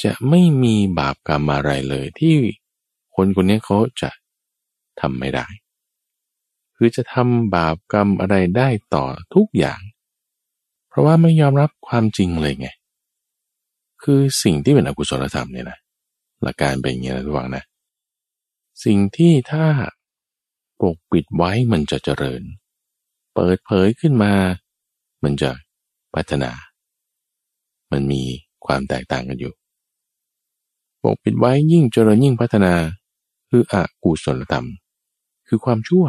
[0.03, 2.33] จะไม่มีบาปกรรมอะไรเลยที่
[3.15, 4.09] คนคนนี้เขาจะ
[5.01, 5.47] ทำไม่ได้
[6.75, 9.81] คือจะทำบาปกรรมอะไรได้ต่อทุกอย่าง
[10.89, 12.67] เพราะว่าไม่ยอมรับความจริงเลยไง
[14.03, 15.79] คือสิ่งที่เป็นอกุศลธรรมเนี่ยนะ
[16.43, 17.63] หลักการเป็นอย่างนี้นะทุกฝังนะ
[18.85, 19.65] สิ่งที่ถ้า
[20.81, 22.41] ปกปิดไว้มันจะเจริญ
[23.33, 24.33] เปิดเผยขึ้นมา
[25.23, 25.51] มันจะ
[26.13, 26.51] พัฒนา
[27.91, 28.21] มันมี
[28.65, 29.53] ความแตกต่างกันอยู่
[31.03, 32.73] ปกปิดไว้ยิ่งเจริญยิ่งพัฒนา
[33.49, 34.67] คืออกุศลธรรม
[35.47, 36.05] คือความชั่ว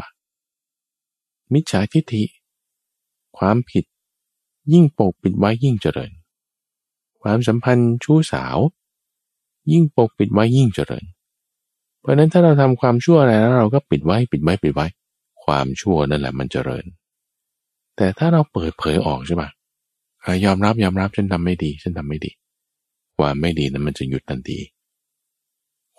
[1.53, 2.24] มิจฉาทิฏฐิ
[3.39, 3.84] ความผิด
[4.72, 6.12] ยิ่งปกปิดไว้ยิ่งเจริญ
[7.22, 8.57] ความสัมพันธ์ชู้สาว
[9.72, 11.05] ยิ่งปกปิดไว้ยิ่งเจริญ
[12.01, 14.87] เพราะนั้นถ้าเราทำความชั่วอะไรแล้วเราก็ปิดไว้ปิดไว้ปิดไว้
[15.45, 16.84] ความชั่วนั่นแหละมันเจริญ
[17.97, 19.51] แต่ถ้าเราเปิดเผยออกใช่ปะ
[20.45, 22.30] ยอมรับยอมรับฉันทำไม่ดีฉันทำไม่ดี
[23.16, 24.59] ความไม่ดีนั้นมันจะหยุดทันที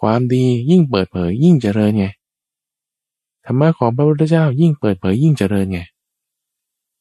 [0.02, 2.08] ความดียิ่งเปิดเผยยิ่งเจริญไง
[3.50, 5.80] ธรรมะของพระพุทธเจ้ายิ่งเปิดเผยยิ่งเจริญไง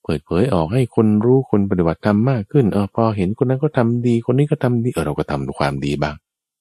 [0.02, 6.14] เปิดเผยออกให้คนรู้คนปฏิบัติธรรมมากขึ้นเออพอเห็นคนนั้นก็ทำดี คนนี้ก็ทำดีเออเราก็ทำความดีบ้าง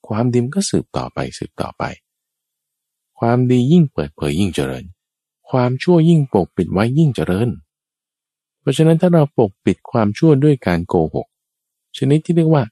[0.08, 1.84] ความดีมันก็สืบต่อไปสืบต่อไป
[3.20, 4.84] ความดียิ่งเปิดเผยยิ่งเจริญ
[5.50, 7.50] ความชั่วยิ่งปกปิดไว้ยิ่งเจริญ
[8.62, 11.28] เพราะฉะนั้นถ้าเราปกปิดความชั่วด้วยการโกหก
[11.98, 12.64] ชนิดที่เรียกว่า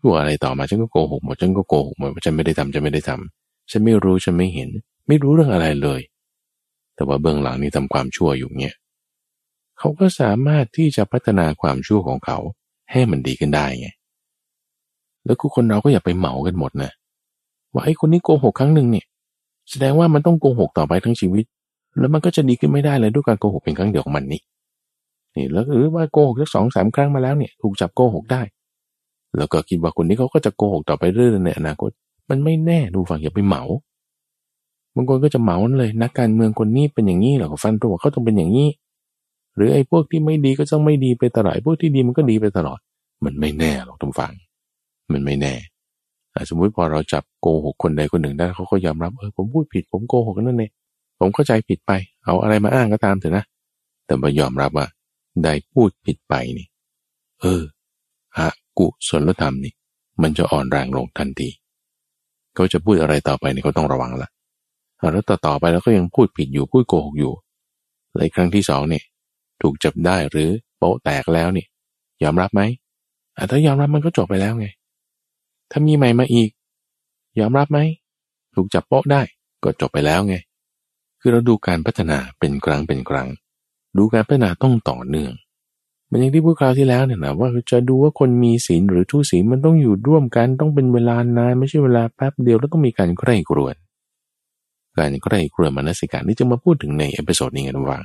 [0.00, 4.70] ชั่วอะไรต่อมาฉันก็โกหกหมดฉันก็โกหกหมดฉันไม่ได้ทำฉันไม่ได้ทำฉันไม่รู้ฉันไม่เห็น
[5.06, 6.00] ไม่รู้เรื่องอะไรเลย
[6.98, 8.74] แต่ว่าเบื้องหลังนี้ทำความชั่วอยู่เนี่ย
[9.78, 12.38] เขาก็สามารถที่จะพัฒนาความชั่วของเขา
[12.92, 13.88] ให้มันดีขึ้นได้ไง
[15.24, 16.90] แล้วกูคนเราก็อย่าไปเหมากันหมดนะ
[17.72, 19.06] ว่าไอ้คนนี้โกหกครั้งหนึ่งเนี่ย
[19.70, 21.44] แสดงว่ามันต้องโกหกต่อไปทั้งชีวิต
[21.98, 24.40] แล้วมันก็จะดีขึ้นไม่ได้เลยด้วยการโกหกเป็นครั้งเดียวของมันนี่
[25.36, 28.42] นี่แล้วหรือว่าโกหกสักสองสามครั้งมาแล้วเนี่ย ถูกจับโกหกได้
[29.36, 31.90] แล้วก็คิดว่าคนนี้เขาก็จะโกหกต่อไปเรื่อยๆในอนาคต
[32.30, 33.62] มันไม่แน่ดูฟังอย่าไปเหมา
[34.98, 38.68] บางคนก็จะเหมาเลยนักการเมืองคนนี้เป็นอย่างนี้เหรอฟันตัวเขาต้องเป็นอย่างนี้
[39.56, 42.78] หรือไอ้พวกที่ไม่ดีก็ต้องไม่ดีไปตลอดพวกที่ดีมันก็ดีไปตลอด
[43.24, 44.32] มันไม่แน่หรอกทุกฝัง
[45.12, 45.54] มันไม่แน่
[46.48, 50.70] สมมุติพอเราจับโกหกคนใดคนหนึ่งได้เขาก็ยอมรับเออผมพูดผิดผมโกหกนั่นเอง
[51.18, 51.92] ผมเข้าใจผิดไป
[52.24, 53.44] เอาอะไรมาอ้างก็ตามเถอะนะ
[54.06, 54.86] แต่มายอมรับว่า
[55.44, 56.66] ได้พูดผิดไปนี่
[57.40, 57.62] เออ
[58.36, 59.72] อะกุศลธรรมนี่
[60.22, 61.48] มันจะอ่อนแรงลงทันที
[62.54, 64.30] เขาจะพูดอะไรต่อไปนี่เขาต้องระวังละ
[65.12, 67.32] แล้วต่อต่อไปแล้วก็ยังพูดผิดอยู่พูดโกหกอยู่
[68.16, 69.04] ในครั้งที่สองเนี่ย
[69.62, 71.68] ถูกจับได้หรือโป๊ะแตกแล้วเนี่ย
[72.22, 72.62] ยอมรับไหม
[73.50, 74.66] ถ้ายอมรับมันก็จบไปแล้วไง
[75.70, 76.50] ถ้ามีใหม่มาอีก
[77.40, 77.78] ยอมรับไหม
[78.54, 79.22] ถูกจับโป๊ะได้
[79.64, 80.34] ก็จบไปแล้วไง
[81.20, 83.28] คือเราดูการพัฒนาเป็นครั้งเป็นครั้ง
[83.96, 85.32] ดูการพัฒนาต้องต่อเนื่อง
[86.10, 93.74] มันอย่างที่พูดคราวที่แล้วเนี่ยนะว่าจะดูว่าคนมีศีลหรือทุศีลมันต้องอยู่ร่วมกันต้องเป็นเวลานานไม่ใช่เวลาแป๊บเดียวแล้วต้องมีการใคร่ครวญ
[94.98, 98.00] การใคร่ครวญมนสิการที่จะมาพูดถึงใน episode นี้กันว่า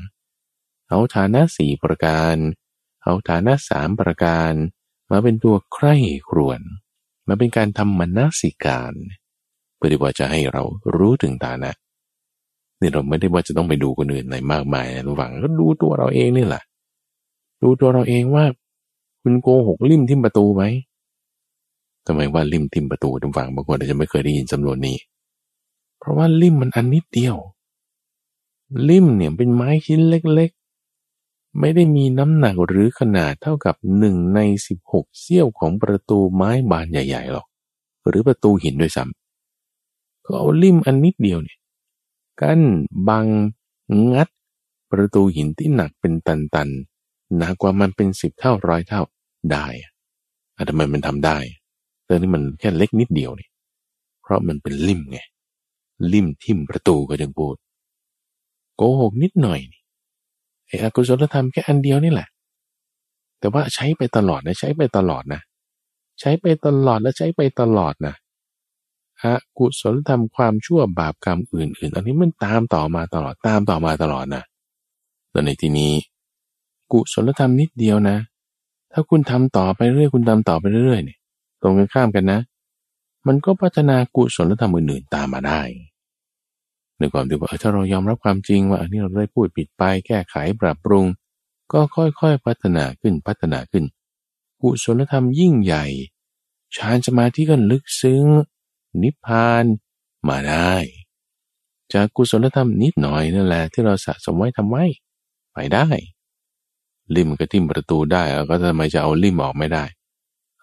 [0.89, 2.35] เอาฐานะสี่ประการ
[3.03, 4.53] เอาฐานะสามประการ
[5.11, 5.95] มาเป็นตัวใคร่
[6.29, 6.61] ครวญ
[7.27, 8.93] มันเป็นการทำมนสิการ
[9.75, 10.63] เพื่อที่ว่าจะให้เรา
[10.97, 11.71] รู้ถึงฐานะ
[12.79, 16.63] นี่เราไม่ได้ว่าจะต้องไปดูคนอื่นอะไรมากมายนะระหว่างก็ดูตัวเราเองนี่แหละ
[17.63, 18.45] ดูตัวเราเองว่า
[19.21, 20.63] คุณโกหกลิ่มทิมประตูไหม
[22.07, 24.97] ทำไมว่าลิ่มทิมประตูทุกฝั่งบางคนอาจจะไม่เคยได้ยินจำนวนนี้
[26.03, 27.35] เพราะว่าลิ่มมันอันนิดเดียว
[28.89, 37.47] ลิ่มเนี่ยเป็นไม้ชิ้นเล็กๆ ไม่ได้มีน้ำหนักหรือขนาดเท่ากับหนึ่งในสิบหกเสี้ยวของประตูไม้บานใหญ่ๆหรอก
[38.07, 41.59] หรือประตูหินด้วยซ้ำก็เอาลิ่มอันนิดเดียวเนี่ย
[42.41, 42.61] กั้น
[43.07, 43.27] บัง
[44.13, 44.29] งัด
[44.91, 49.01] ประตูหินที่หนักเป็นตันๆหนักกว่ามันเป็นสิบเท่าร้อยเท่า
[49.51, 49.91] ได้อะ
[50.69, 51.37] ทำไมมันทำได้
[52.05, 53.49] แต่องนี่มันแค่เล็กนิดเดียวนี่
[54.21, 55.19] เพราะมันเป็นลิ่มไง
[56.13, 57.55] ลิ่มทิ่มประตูก็ยังพูด
[58.75, 59.81] โกหกนิดหน่อยนี่
[60.67, 62.27] ไอ้อกุศลธรรมแค่อันเดียวนี่แหละ
[63.39, 65.41] แต่ว่าใช้ไปตลอดนะใช้ไปตลอดนะ
[66.19, 68.15] ใช้ไปตลอดและใช้ไปตลอดนะ
[69.21, 69.25] อ
[69.57, 74.43] กุศลธรรมความชั่วบาปกรรมอื่นๆ อันนี้มันตามต่อมาตลอดตามต่อมาตลอดนะ
[75.31, 75.93] แต่ในที่นี้
[76.91, 78.17] กุศลธรรมนิดเดียวนะ
[78.91, 81.19] ถ้าคุณทำต่อไปเรื่อยคุณทำต่อไปเรื่อยเนี่ย
[81.61, 82.39] ตรงกันข้ามกันนะ
[83.27, 85.61] มันก็พัฒนากุศลธรรมอื่นๆตามมาได้
[86.97, 91.05] ในความที่ว่าถ้าเรายอมรับความจริงว่าอันนี้เราได้พูดผิดไปแก้ไขปรับปรุง
[91.73, 93.85] ก็ค่อยๆพัฒนาขึ้นพัฒนาขึ้น
[94.61, 95.85] กุศลธรรมยิ่งใหญ่
[96.75, 98.25] ฌานสมาธิก็ลึกซึ้ง
[99.01, 99.65] นิพพาน
[100.29, 100.75] มาได้
[101.93, 104.83] จากกุศลธรรมนิดหน่อยนั่นแหละที่เราสะสมไว้ทำไว้
[105.53, 105.87] ไปได้
[107.15, 109.83] ลิมก็ทิ่มประตูได้แล้วก็ทำไมจะเอาลิมออกไม่ได้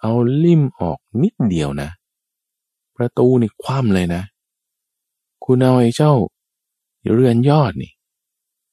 [0.01, 0.13] เอา
[0.45, 1.91] ลิมออกนิดเดียวนะ
[3.01, 4.23] ประตูนี่คว่ำเลยนะ
[5.45, 6.13] คุณเอาไอ้เจ้า
[7.15, 7.93] เรือนยอดนี่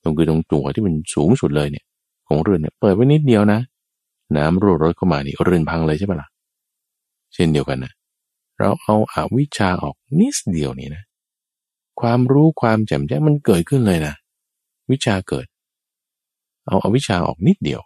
[0.04, 1.86] ตรงคือตรงตัวที่มันสูงสุดเลยเนี่ย
[2.28, 3.60] ของเรือนเนี่ยเปิดไว้นิดเดียวนะ
[4.38, 6.30] น้ำรั่วรถเข้ามานี่เรือนพังเลยใช่ปะละ่ะ
[7.34, 7.92] เช่นเดียวกันนะ
[8.60, 11.04] เราเอาอาวิชาออกนิดเดียวนี่นะ
[12.00, 14.14] ความรู้ความแจ่มแจ้งมันเกิดขึ้นเลยนะ
[14.92, 15.46] วิชาเกิด
[16.68, 17.82] เอาอาวิชาออกนิดเดียว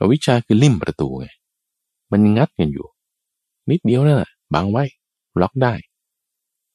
[0.00, 1.26] อวิชาคือลิ่มประตูไง
[2.10, 2.86] มันงัดกันอยู่
[3.70, 4.84] นิดเดียวนั่นแหละบังไว้
[5.40, 5.74] ล็อกได้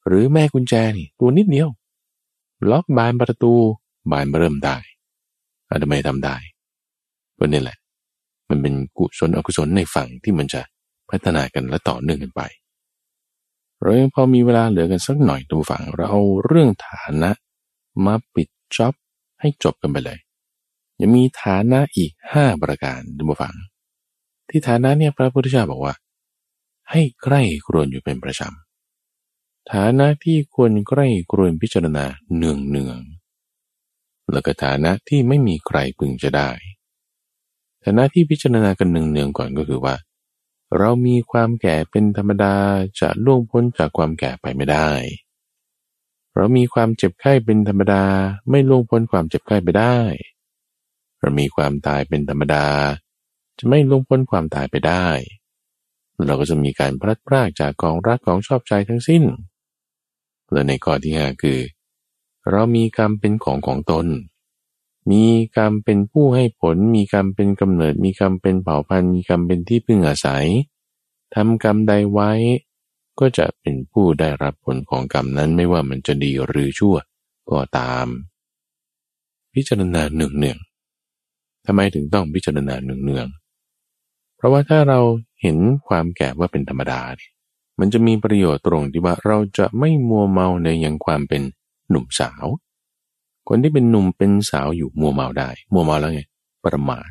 [0.06, 1.68] หรือแม่กุญแจนี่ตัวนิดเดียว
[2.70, 3.52] ล็อกบานประตู
[4.10, 4.76] บานเริ่มได้
[5.68, 6.36] อาจจะไม่ทำได้
[7.34, 7.78] เพราะนี่แหละ
[8.48, 10.60] มันเป็นกุศลอกุศลในฝั่งที่มันจะ
[11.10, 12.42] พัฒนากันและต่อเนื่องกันไป
[13.80, 17.30] เรายังพอมีเวลาเหลือกันสักหน่อยตัวฝั่งเราเอาเรื่องฐานะ
[18.04, 18.94] มาปิดจ็อบ
[19.40, 20.18] ให้จบกันไปเลย
[21.00, 23.56] ยังมีฐานะอีกห้าประการดูฝั่ง
[24.48, 25.94] ที่ฐานะเนี่ยพระพุทธเจ้าบอกว่า
[26.90, 32.04] ให้ใกล้ครวนอยู่เป็นประจำฐานะที่ควรใกล้กรวนพิจารณา
[32.36, 33.00] เนืองเนือง
[34.32, 36.50] แล้วก็ฐานะที่ไม่มีใครพึงจะได้
[37.84, 39.94] ฐานะที่พิจารณากันเนืองเนืองก่อนก็คือว่า
[40.78, 42.56] เรามีความแก่เป็นธรรมดา
[43.00, 44.90] จะล่วงพ้นจากความแก่ไปไม่ได้
[46.34, 48.04] เรามีความเจ็บไข้เป็นธรรมดา
[48.50, 49.96] ไม่ล่วงพ้นความเจ็บไข้ไปได้
[51.20, 52.66] เรามีความตายเป็นธรรมดา
[53.58, 55.06] จะไม่ล่วงพ้นความตายไปได้
[56.24, 59.24] เราก็จะมีการพลัดพรากจากกองรักของชอบใจทั้งสิ้น
[60.52, 61.58] และในข้อที่ห้าคือ
[62.50, 64.06] เรามีกรรมเป็นของของตน
[65.10, 65.24] มี
[65.56, 70.46] กรรมเป็นผู้ให้ผล มีกรรมเป็นกำเนิด มีกรรมเป็นเผ่าพันธุ์ มีกรรมเป็นที่พึ่งอาศัย
[71.34, 72.32] ทำกรรมใดไว้
[73.20, 76.96] ก็จะเป็นผู้ได้รับผลของกรรมนั้นไม่ว่ามันจะดีหรือชั่ว
[77.50, 78.06] ก็ตาม
[79.54, 80.58] พิจารณาหนึ่งเนือง
[81.66, 83.45] ทำไมถึงต้องพิจารณาหนึ่งเนืองเพ
[84.46, 85.00] ราะว่าถ้าเรา
[85.42, 85.56] เห็น
[85.88, 87.32] ความแก่ว่าเป็นธรรมดาเนี่ย
[87.80, 91.42] มันจะมีประโยชน์ตรงที่ว่าเราจะไม่มัวเมาในยังความเป็น
[91.90, 92.44] หนุ่มสาว
[93.48, 96.22] คนที่เป็นหนุ่มเป็นสาวอยู่มัวเมาได้ มัวเมาแล้วไง
[96.64, 97.08] ประมาท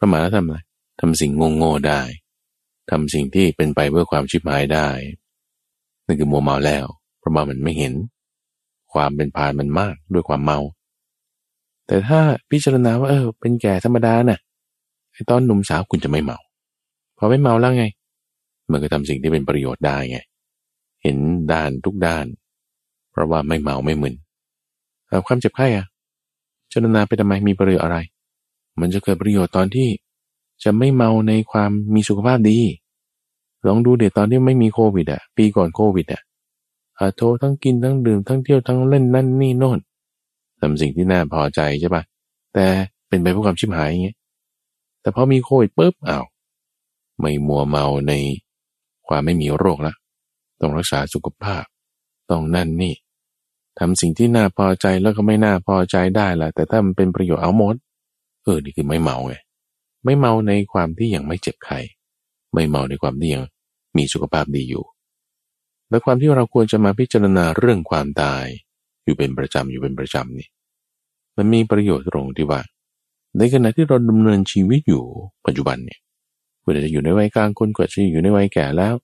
[0.00, 0.58] ประมาทแล้วทำอะไร
[1.00, 1.30] ทำสิ่ง
[1.62, 2.02] งงๆได้
[2.90, 4.88] ทำสิ่งที่เป็นไปเพื่อความชิบหายได้
[6.06, 6.86] นั่นคือมัวเมาแล้ว
[7.18, 7.92] เพราะว่ามันไม่เห็น
[8.92, 10.58] ความเป็นพานมันมากด้วยความเมา
[11.86, 14.40] แต่ถ้าพิจารณาว่าเออเป็นแก่ธรรมดานะ่ะ
[15.12, 16.38] ไอตอนหนุ่มสาวคุณจะไม่เมา
[17.18, 17.84] พอไม่เมาแล้วไง
[18.70, 20.18] มันก็ทำสิ่งที่เป็นประโยชน์ได้ไง
[21.02, 21.16] เห็น
[21.52, 22.26] ด้านทุกด้าน
[23.10, 24.14] เพราะว่าไม่เมาไม่มึน
[25.26, 25.86] ความเจ็บไข้อะ
[26.72, 27.98] จนนาไปทำไมมีประโยชน์อะไร
[28.80, 29.88] มันจะเกิดประโยชน์ตอนที่
[30.64, 32.58] จะไม่เมาในความมีสุขภาพดี
[33.66, 36.22] ลองดูเดี๋ยวตอนที่ไม่มีโควิดอะปีก่อนโควิดอะ
[36.98, 39.78] อาโททั้งกินทั้งดื่มทั้งเที่ยวทั้งเล่นนั่นนี่โน่น
[40.60, 42.02] ทำสิ่งที่น่าพอใจใช่ปะ
[42.54, 42.66] แต่
[43.08, 44.16] เป็นไปเพื่อความชิบหายอย่างเงี้ย
[45.00, 46.24] แต่พอมีโควิดปุ๊บอ้าว
[47.20, 48.12] ไม่มัวเมาใน
[49.08, 49.94] ความไม่มีโรคละ
[50.60, 51.64] ต้องรักษาสุขภาพ
[52.30, 52.94] ต้องนั่นนี่
[53.78, 57.74] ทำสิ่งที่น่าพอใจแล้วก็ไม่น่าพอใจได้ละแต่ถ้ามันเป็นประโยชน์เอาหมด
[58.42, 59.34] เออนี่คือไม่เมาไง
[60.04, 61.78] ไม่เมาในความที่ยังไม่เจ็บไข้
[62.52, 63.44] ไม่เมาในความที่ยัง
[63.96, 64.84] มีสุขภาพดีอยู่
[65.88, 68.44] และความที่เราควรจะมาพิจารณาเรื่องความตาย
[69.04, 70.48] อยู่เป็นประจำอยู่เป็นประจำนี่
[71.36, 72.60] มันมีประโยชน์ตรงที่ว่า
[73.38, 75.04] ในขณะที่เราดำเนินชีวิตอยู่
[75.46, 75.98] ปัจจุบันเนี่ย
[76.68, 78.94] ควรจะอยู่ในวัยกลางคนกว่าจะอยู่ในวัยแก่แล้ว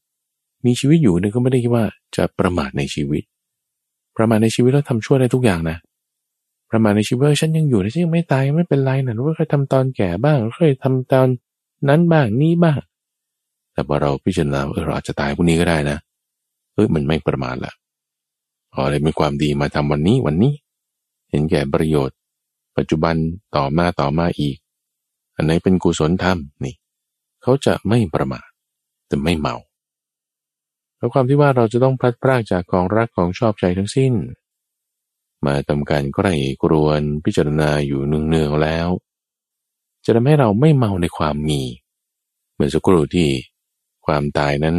[0.66, 1.84] มีชีวิตอยู่เนี่ยก็ไม่ได้คิดว่า
[2.16, 3.22] จะประมาทในชีวิต
[4.16, 5.76] ประมาทในชีวิตแล้วทำชั่วได้ทุกอย่างนะ
[6.70, 11.28] ประมาทในชีวิตฉันยังอยู่ฉันยังไม่ตายไม่เป็นไรนะว่าเคยทำตอนแก่บ้างเคยทำตอน
[11.88, 12.78] นั้นบ้างนี้บ้าง
[13.72, 15.98] แต่พอเราพิจารณาเออเราอาจจะตายพรุ่งนี้ก็ได้นะ
[16.74, 17.72] เออมันไม่ประมาทละ
[18.74, 20.52] อ๋อเลยมีความดีมาทำวันนี้วันนี้
[21.30, 22.16] เห็นแก่ประโยชน์
[22.76, 23.14] ปัจจุบัน
[23.56, 24.56] ต่อมาต่อมาอีก
[25.36, 26.74] อันไหนเป็นกุศลธรรมนี่
[27.44, 28.48] เขาจะไม่ประมาท
[29.06, 29.56] แต่ไม่เมา
[30.96, 34.12] แล้วความที่ว่าเราจะต้องพลัดพรากจากของรักของชอบใจทั้งสิ้น
[35.46, 38.88] มาทำการใกล้กรวนพิจารณาอยู่เนืองๆแล้ว
[40.04, 41.62] จะทำให้เราไม่เมาในความมี
[42.52, 43.28] เหมือนสักครู่ที่
[44.06, 44.76] ความตายนั้น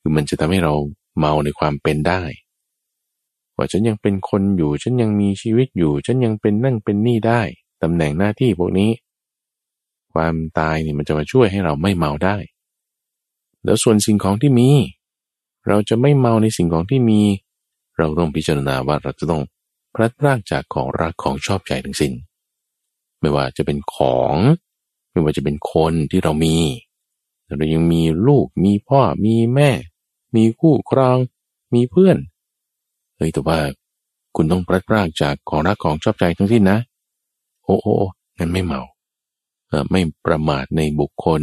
[0.00, 0.74] คือมันจะทำให้เรา
[1.18, 2.22] เมาในความเป็นได้
[3.56, 7.42] ว่าฉันยังเป็นคนอยู่ ฉันยังมีชีวิตอยู่ ฉันยังเป็นนั่งเป็นนี่ได้
[7.82, 8.90] ตำแหน่งหน้าที่พวกนี้
[10.16, 12.36] ความตายนี่มันจะมาช่วยให้เราไม่เมาได้
[13.64, 14.70] แล้วส่วนสิ่งของที่มี
[15.68, 17.20] เราจะไม่เมาในสิ่งของที่มี
[17.98, 19.42] เราต้องพิจารณาว่าเราจะต้อง
[19.94, 22.12] พลัดพรากจากของรักของชอบใจทั้งสิ้น
[23.20, 24.36] ไม่ว่าจะเป็นของ
[25.12, 26.56] ไม่ว่าจะเป็นคนที่เรามี
[27.46, 29.70] เรายังมีลูก มีพ่อ มีแม่
[30.36, 31.18] มีคู่ครอง
[31.74, 32.16] มีเพื่อน
[33.16, 33.58] เฮ้ยแต่ว่า
[34.36, 36.78] คุณต้องพลัดพรากจากของรักของชอบใจทั้งสิ้นนะ
[37.64, 37.94] โอ้โอ้
[38.38, 38.80] งั้นไม่เมา
[39.90, 41.42] ไม่ประมาทในบุคคล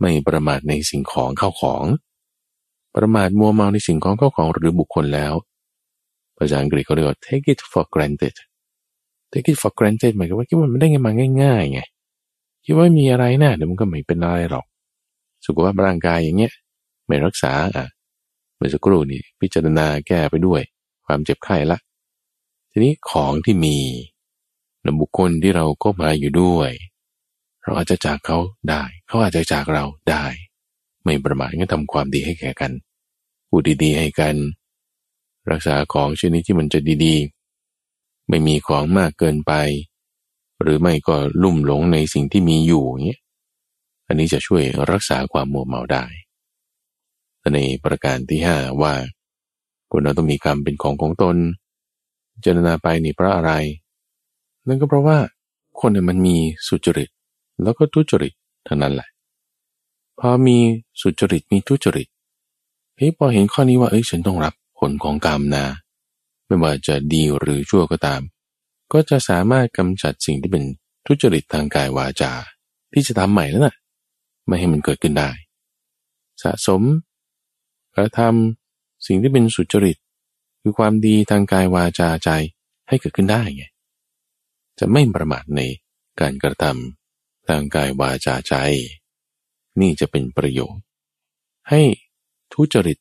[0.00, 1.84] ไม่ประมาทในสิ่งของเข้าของ
[2.96, 5.34] ประมาทมัวเมาในสิ่งของเข้าของหรือบุคคลแล้ว
[6.36, 8.36] ภาษาอังกฤษเขาเรียกว่า take it for granted
[9.32, 11.12] take it for granted หมายความว่าคิดว่ามันได้ไงมา
[11.42, 11.80] ง่ายๆไง
[12.64, 14.66] คิดว่ามีอะไรนะเดี๋ยวมันก็ไม่เป็นอะไรหรอก
[15.46, 16.52] สุขภาพร่างกายอย่างเงี้ย
[17.06, 17.86] ไม่รักษาอะ
[18.56, 20.60] เมื่อสักครู่นี่พิจารณาแก้ไปด้วย
[21.06, 21.78] ความเจ็บไข้ละ
[22.70, 23.76] ทีนี้ของที่มี
[24.84, 26.70] นบุคคลที่เราก็มาอยู่ด้วย
[27.64, 28.38] เราอาจจะจากเขา
[28.70, 30.24] ได้ เขาอาจจะจากเราได้
[31.04, 32.72] ไม่ประมาทก็ทำความดีให้แก่กัน
[33.48, 34.36] พูดดีๆให้กัน
[35.50, 39.52] รักษาของชนิดที่มันจะดีๆ ไม่มีของมากเกินไป
[40.62, 43.20] หรือไม่ก็ลุ่มหลงในสิ่งที่มีอยู่เงี้ย
[44.06, 46.04] อันนี้จะช่วยรักษาความมัวเมาได้
[47.54, 48.94] ในประการที่ห้าว่า
[49.90, 51.36] คนเราต้องมีคำเป็นของของตน
[52.40, 53.52] เจรณาไปนี่เพราะอะไร
[54.66, 55.18] นั่นก็เพราะว่า
[55.80, 56.36] คนเนี่ยมันมี
[56.66, 57.10] สุจริต
[57.62, 58.32] แล้วก็ทุจริต
[58.64, 59.08] เท่านั้นแหละ
[60.20, 60.58] พอมี
[61.00, 62.08] สุจริตมีทุจริต
[62.96, 65.66] เฮ้ยพอเห็นข้อนี้ว่าเอ้ยฉันต้องรับผลของกรรมนะ
[66.46, 68.20] ไม่ว่าจะดีหรือชั่วก็ตาม
[68.92, 70.64] ก็จะสามารถกำจัดสิ่งที่เป็น
[71.06, 72.32] ทุจริตทางกายวาจา
[72.92, 73.76] ที่จะทำใหม่แล้วนะ่ะ
[74.46, 75.30] ไม่ให้มันเกิดขึ้นได้
[76.42, 76.82] สะสม
[77.96, 79.96] กระทำสิ่งที่เป็นสุจริต
[80.60, 82.30] คือความดีทางกายวาจาใจ
[82.88, 83.64] ให้เกิดขึ้นได้ไง
[84.78, 85.60] จะไม่ประมาทใน
[86.20, 87.03] การกระทำ
[87.48, 88.54] ทางกายวาจาใจ
[89.80, 90.84] นี่จะเป็นประโยชน์
[91.68, 91.80] ให้
[92.52, 92.98] ทุจริต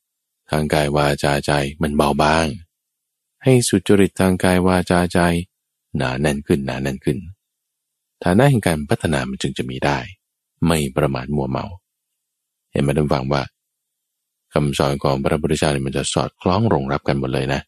[0.52, 2.48] ทางกายวาจาใจมันเบาบาง
[3.44, 5.20] ให้สุจริตทางกายวาจาใจ
[5.98, 7.18] หนาแน่นขึ้นหนาแน่นขึ้น
[8.24, 9.98] ฐานะแห่งการพัฒนามันจึงจะมีได้
[10.68, 11.66] ไม่ประมาทมัวเมา
[12.72, 13.44] เห็นไหมท่านฟังว่า
[14.54, 17.62] คำสอนของพระพุทธเจ้าเนี่ยมันจะสอดคล้องรองรับกันหมดเลยนะ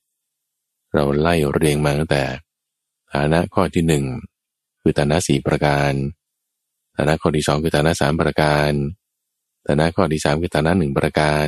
[0.94, 2.24] เราไล่เรียงมาตั้งแต่
[3.14, 4.04] ฐานะข้อที่หนึ่ง
[4.82, 5.92] คือฐานะสี่ประการ
[6.98, 8.72] ฐานะข้อที่สองคือฐานะสามประการ
[9.68, 11.48] ฐานะข้อที่สามคือฐานะหนึ่งประการ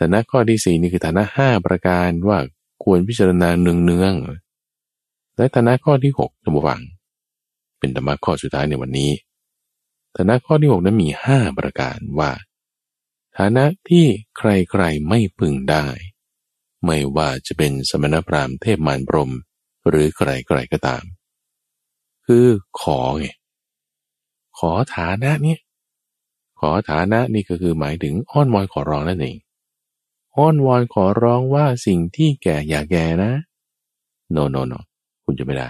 [0.00, 2.38] ฐานะข้อที่สี่นี่คือฐานะห้าประการว่า
[2.84, 4.14] ควรพิจารณาเนืองเนือง
[5.36, 6.80] และฐานะข้อที่หกท่านผู้ฟัง
[7.78, 9.10] เป็นธรรมะข้อสุดท้ายในวันนี้
[10.16, 12.32] ฐานะข้อที่หกนั้นมีห้าประการว่า
[13.38, 14.06] ฐานะที่
[14.38, 15.86] ใครๆไม่พึงได้
[16.84, 19.32] ไม่ว่าจะเป็นสมณพราหมณ์เทพมารพรม
[19.88, 21.04] หรือใครๆก็ตาม
[22.26, 22.46] คือ
[22.80, 23.26] ขอไง
[24.58, 25.56] ขอฐานะเนี้
[26.60, 29.36] ขอฐานะนี่ก็คือหมายถึงอ้อนวอนขอร้องนั่นเอง
[30.36, 33.32] อ้อนวอนขอร้องว่าสิ่งที่แก่อย่าแก่นะ
[34.32, 34.74] โนโนโน
[35.24, 35.68] คุณจะไม่ได้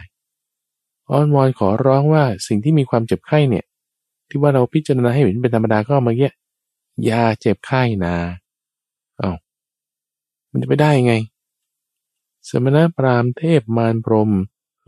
[1.11, 3.65] อ้อนวอนขอร้องว่าสิ่งที่มีความเจ็บไข้เนี่ย
[4.29, 6.31] ที่ว่าเราพิจารณาให้เห็นเป็นธรรมดาก็เมื่อกี้
[7.09, 8.15] ยาเจ็บไข้นา
[9.19, 9.33] เอา้า
[10.51, 11.15] มันจะไปได้ไง
[12.49, 14.31] สมณพราหมณ์เทพมารพรม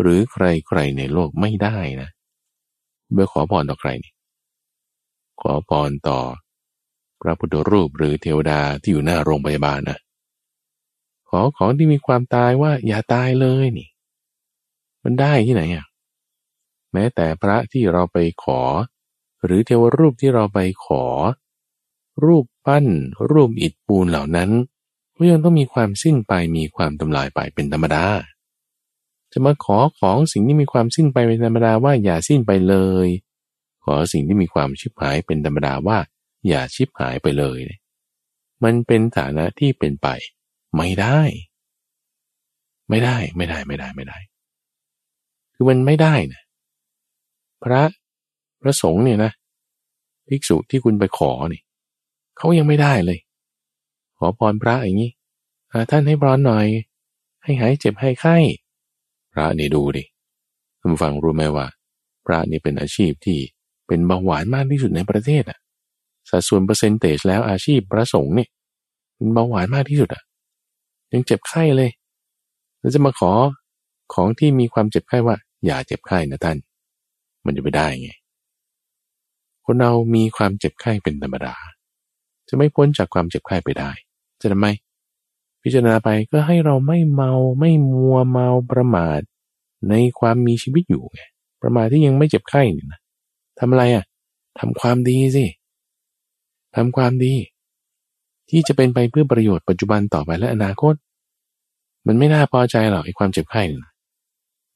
[0.01, 2.09] หรือใครใครในโลกไม่ได้นะ
[3.13, 4.13] เบอขอพรต่อใครนี่
[5.41, 6.21] ขอพรต่อ
[7.21, 9.99] พระพุทธรูปหรือเทวดาที่อยู่หน้าโรงพยาบาลนะ
[11.29, 13.89] ขอของที่มีความตายว่าอย่าตายเลยนี่
[15.05, 15.87] มันได้ที่ไหนอะ
[16.93, 18.61] แม้แต่พระที่เราไปขอ
[19.45, 21.05] หรือเทวรูปที่เราไปขอ
[22.25, 22.87] รูปปั้น
[23.33, 24.51] รูปอิฐปูนเหล่านั้น
[25.17, 28.05] ก็ยังต้องมีความสิ้นไปมีความทำลายไปเป็นธรรมดา
[29.39, 32.77] จะมาขอของสิ่งที่มีความสิ้นไปเป็นธรรมดาว่าอย่าสิ้นไปเล
[33.07, 33.09] ย
[33.85, 35.99] ขอสิ่งที่มีความชิบหายเป็นธรรมดาว่า
[36.49, 37.59] อย่าชิบหายไปเลย
[38.65, 40.09] มันเป็นฐานะที่เป็นไป
[40.77, 41.21] ไม่ได้
[42.89, 44.19] ไม่ได้ไม่ได้ไม่ได้ไม่ได้
[45.55, 46.43] คือมันไม่ได้นะ
[47.63, 47.83] พระ
[48.61, 49.33] พระสงฆ์เนี่ยนะ
[50.29, 51.63] ภิกษุที่คุณไปขอนี่
[52.37, 53.19] เขายังไม่ได้เลย
[54.19, 55.11] ขอพรพระอย่างนี้
[55.91, 56.67] ท่านให้พรหน่อย
[57.43, 58.37] ให้หายเจ็บให้ไข้
[59.39, 60.05] ระนี่ดูดิ
[60.81, 61.67] คุณฟังรู้ไหมว่า
[62.27, 63.39] พระนี่เป็นอาชีพที่
[63.87, 65.59] เป็นเบาหวานมากที่สุดในประเทศอะ
[66.31, 68.49] สัดส่วนเปอร์เซนเตจแล้วอาชีพพระสงฆ์เนี่ย
[69.15, 70.23] เป็นเบาหวานมากที่สุดอะ
[71.13, 71.91] ยังเจ็บไข้เลย
[72.79, 73.33] แล้วจะมาขอ
[74.15, 76.57] ของที่มีความเจ็บไข้ว่า อย่าเจ็บไข้นะท่าน
[77.45, 78.11] มันจะไปได้ไง
[79.65, 81.55] คนเรามีความเจ็บไข้เป็นธรรมดา
[82.49, 83.91] จะไม่พ้นจากความเจ็บไข้ไปได้
[84.41, 84.67] จะทำไม
[85.69, 89.21] พิจารณาไปก็ให้เราไม่เมาไม่มัวเมาประมาท
[89.89, 91.21] ในความมีชีวิตอยู่ไง
[91.63, 93.01] ประมาทที่ยังไม่เจ็บไข้นี่นะ
[93.59, 94.05] ทำอะไรอะ
[94.59, 95.45] ทำความดีสิ
[96.77, 97.35] ทำความดี
[98.51, 100.95] ที่จะเป็นไปเพื่อประโยชน์ปัจจุบันต่อไปและอนาคต
[102.07, 103.93] มันไม่น่าพอใจหรอกไอ้ความเจ็บไข้นี่นะ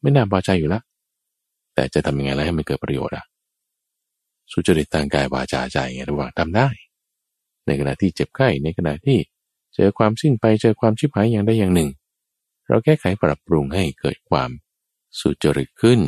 [0.03, 0.83] ไม่น่าพอใจอยู่แล้ว
[1.75, 3.25] แต่จะทำยังไงแล้วให้มันเกิดประโยชน์อะ
[4.53, 6.69] สุจริตทางกายวาจาใจไงระหว่างทำได้
[7.67, 9.19] ในขณะที่เจ็บไข้ในขณะที่
[9.75, 11.91] เจอความสิ้นไปเจอความชิบหายอย่างใดอย่างหนึ่ง
[12.69, 14.51] เราแก้ไขปรับปรุงให้เกิดความ
[15.21, 16.01] สุจริตขึ้น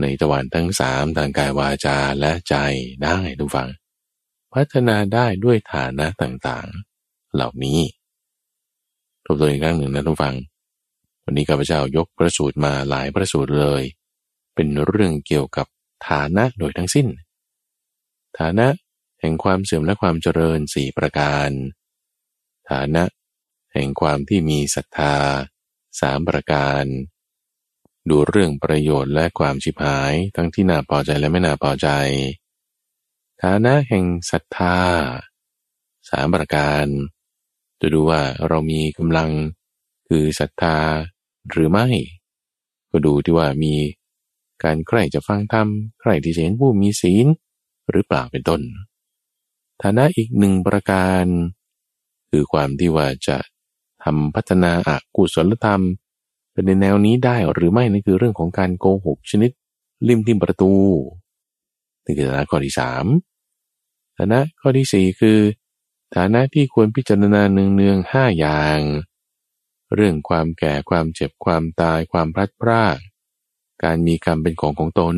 [0.00, 2.54] ในตะวันทั้งสามทางกายวาจาและใจ
[3.04, 3.68] ได้ทุกฝัง
[4.54, 7.80] พัฒนาได้ด้วยฐานะต่างๆ เหล่านี้
[9.24, 10.36] ทบทวนอีกครั้งหนึ่งนะทุกฝัง
[11.24, 13.82] วันนี้ข้าพเจ้ายกพระสูตรมาหลายพระสูตรเลย
[14.54, 15.66] เป็นเรื่องเกี่ยวกับ
[16.08, 17.06] ฐานะโดยทั้งสิ้น
[18.38, 18.66] ฐานะ
[19.20, 21.50] แห่งความเสื่อมและความเจริญสี่ประการ
[22.70, 23.04] ฐานะ
[23.72, 25.14] แห่งความที่มีศรัทธา
[26.00, 26.84] สามประการ
[28.08, 31.88] ดูเรื่องประโยชน์และความชิบหายทั้งที่น่าพอใจและไม่น่าพอใจ
[33.42, 34.78] ฐานะแห่งศรัทธา
[36.10, 36.86] สามประการ
[37.80, 39.30] จะดูว่าเรามีกำลัง
[40.08, 40.76] คือศรัทธา
[41.50, 41.86] หรือไม่
[42.90, 43.74] ก็ดูที่ว่ามี
[44.64, 45.68] การใคร่จะฟังธรรม
[46.00, 47.26] ใคร่ที่จะเห็นผู้มีศีล
[47.90, 48.60] หรือเปล่าเป็นต้น
[49.82, 51.24] ฐานะอีกหนึ่งประการ
[52.34, 53.36] คือความที่ว่าจะ
[54.04, 55.82] ทำพัฒนาอากุศลธรรม
[56.52, 59.50] เป็นในแนวนี้ได้หรือไม่นั่นคือเรื่องของการโกหกชนิด
[60.08, 60.72] ริมทิมประตู
[62.04, 63.04] นี่คือฐานะข้อที่สาม
[64.18, 65.38] ฐานะข้อที่สี่คือ
[66.16, 68.78] ฐานะที่ควรพิจารณาเนืองๆห้าอย่าง
[69.94, 72.98] เรื่องความแก่ความเจ็บความตายความพลัดพราก
[73.84, 75.16] การมีกรรมเป็นของของตน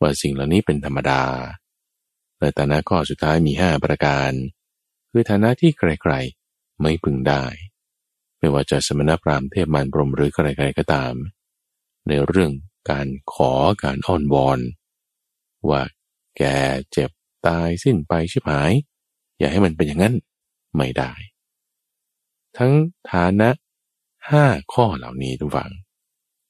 [0.00, 1.22] ว่าสิ่งเหล่านี้เป็นธรรมดา
[2.38, 4.32] และฐานะข้อสุดท้ายมีห้าประการ
[5.18, 7.44] คือฐานะที่ใครๆไม่พึงได้
[8.38, 11.14] ไม่ว่าจะสมณพราหมณ์เทพมารพรมหรือใครๆก็ตาม
[12.08, 12.52] ในเรื่อง
[12.90, 13.52] การขอ
[13.82, 14.58] การอ้อนวอน
[15.70, 15.82] ว่า
[16.36, 16.42] แก
[16.92, 17.10] เจ็บ
[17.46, 18.72] ตายสิ้นไปชิบหาย
[19.38, 20.14] อย่าให้มันเป็นอย่างนั้น
[20.76, 21.12] ไม่ได้
[22.56, 22.72] ทั้ง
[23.10, 23.48] ฐานะ
[24.30, 25.70] ห้าข้อเหล่านี้ทุกฝัง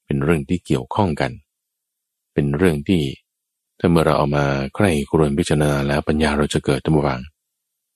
[0.05, 1.31] เป็นเรื่องที่เกี่ยวข้องกัน
[2.33, 3.01] เป็นเรื่องที่
[3.79, 4.45] ถ้าเมื่อเราเอามา
[4.75, 7.21] ใคร่ครวญพิจารณาแล้วปัญญาเราจะเกิดตั้งวัง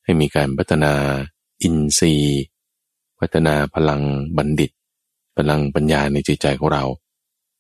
[0.03, 0.93] ให้มีการพัฒนา
[1.61, 2.41] อินทรีย์
[3.19, 4.01] พัฒนาพลัง
[4.37, 4.71] บัณฑิต
[5.37, 6.85] พลังปัญญาในจิตใจของเรา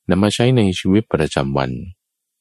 [0.09, 1.71] นำมาใช้ในชีวิตประจำวัน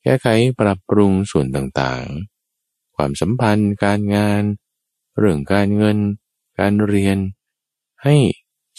[0.02, 0.26] แก้ไข
[0.60, 4.42] ปรับปรุงส่วนต่างๆ ความสัมพันธ์ การงาน
[5.18, 5.98] เรื่องการเงิน
[6.58, 7.18] การเรียน
[8.02, 8.14] ให้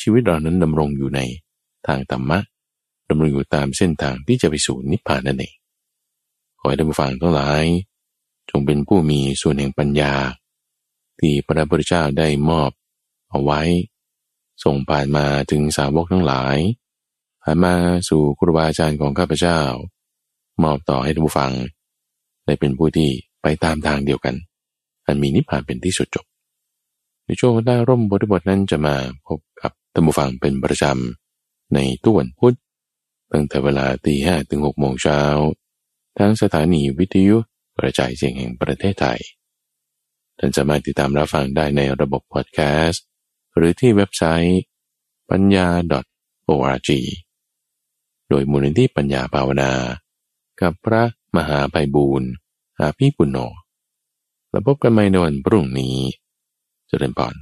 [0.02, 1.20] ชีวิตเรานั้นดำรงอยู่ใน
[1.88, 2.40] ทางธรรมะ
[3.10, 5.54] ดำรงอยู่ตามเส้นทางที่จะไปสู่นิพพานนั่นเอง
[6.60, 7.64] ขอให้ท่านผู้ฟังทั้งหลาย
[8.50, 10.14] จงเป็นผู้มีส่วนแห่งปัญญา
[11.22, 12.72] ที่พระพุทธเจ้าได้มอบ
[13.30, 13.62] เอาไว้
[14.64, 16.58] ส่งผ่านมาถึงสาวกทั้งหลาย
[17.44, 17.74] ผ่านมา
[18.10, 19.60] สู่ครูบาอาจารย์ของข้าพเจ้า
[20.64, 21.52] มอบต่อให้ท่านผู้ฟัง
[22.46, 23.10] ได้เป็นผู้ที่
[23.42, 24.36] ไปตามทางเดียวกัน
[25.06, 26.26] อันมีนิพพานเป็นที่สุดจบ
[27.26, 28.96] ในช่วงได้ร่มบทบทนั้นจะมา
[29.28, 32.56] พบกับท่านผู้ฟังเป็นประจำในตุวันพุธ
[33.32, 35.22] ตั้งแต่เวลาตีห้ถึงหกโมงเช้า
[36.18, 37.38] ทางสถานีวิทยุ
[37.78, 39.20] กระจายเสียงแห่งประเทศไทย
[40.44, 43.06] ท่านสามารถติดตามรับฟังได้ในระบบพอดแคสต์
[43.56, 44.62] หรือที่เว็บไซต์
[45.30, 45.68] ปัญญา
[46.50, 46.90] .org
[48.30, 49.72] โดยมูลนิธิปัญญาภาวนา
[50.62, 51.04] กับพระ
[51.36, 52.30] มหาไพบูรณ์
[52.80, 53.38] อาภีปุณโญ
[54.50, 55.98] แล้วพบกันใหม่ในวันพรุ่งนี้
[56.88, 57.36] เจริญพร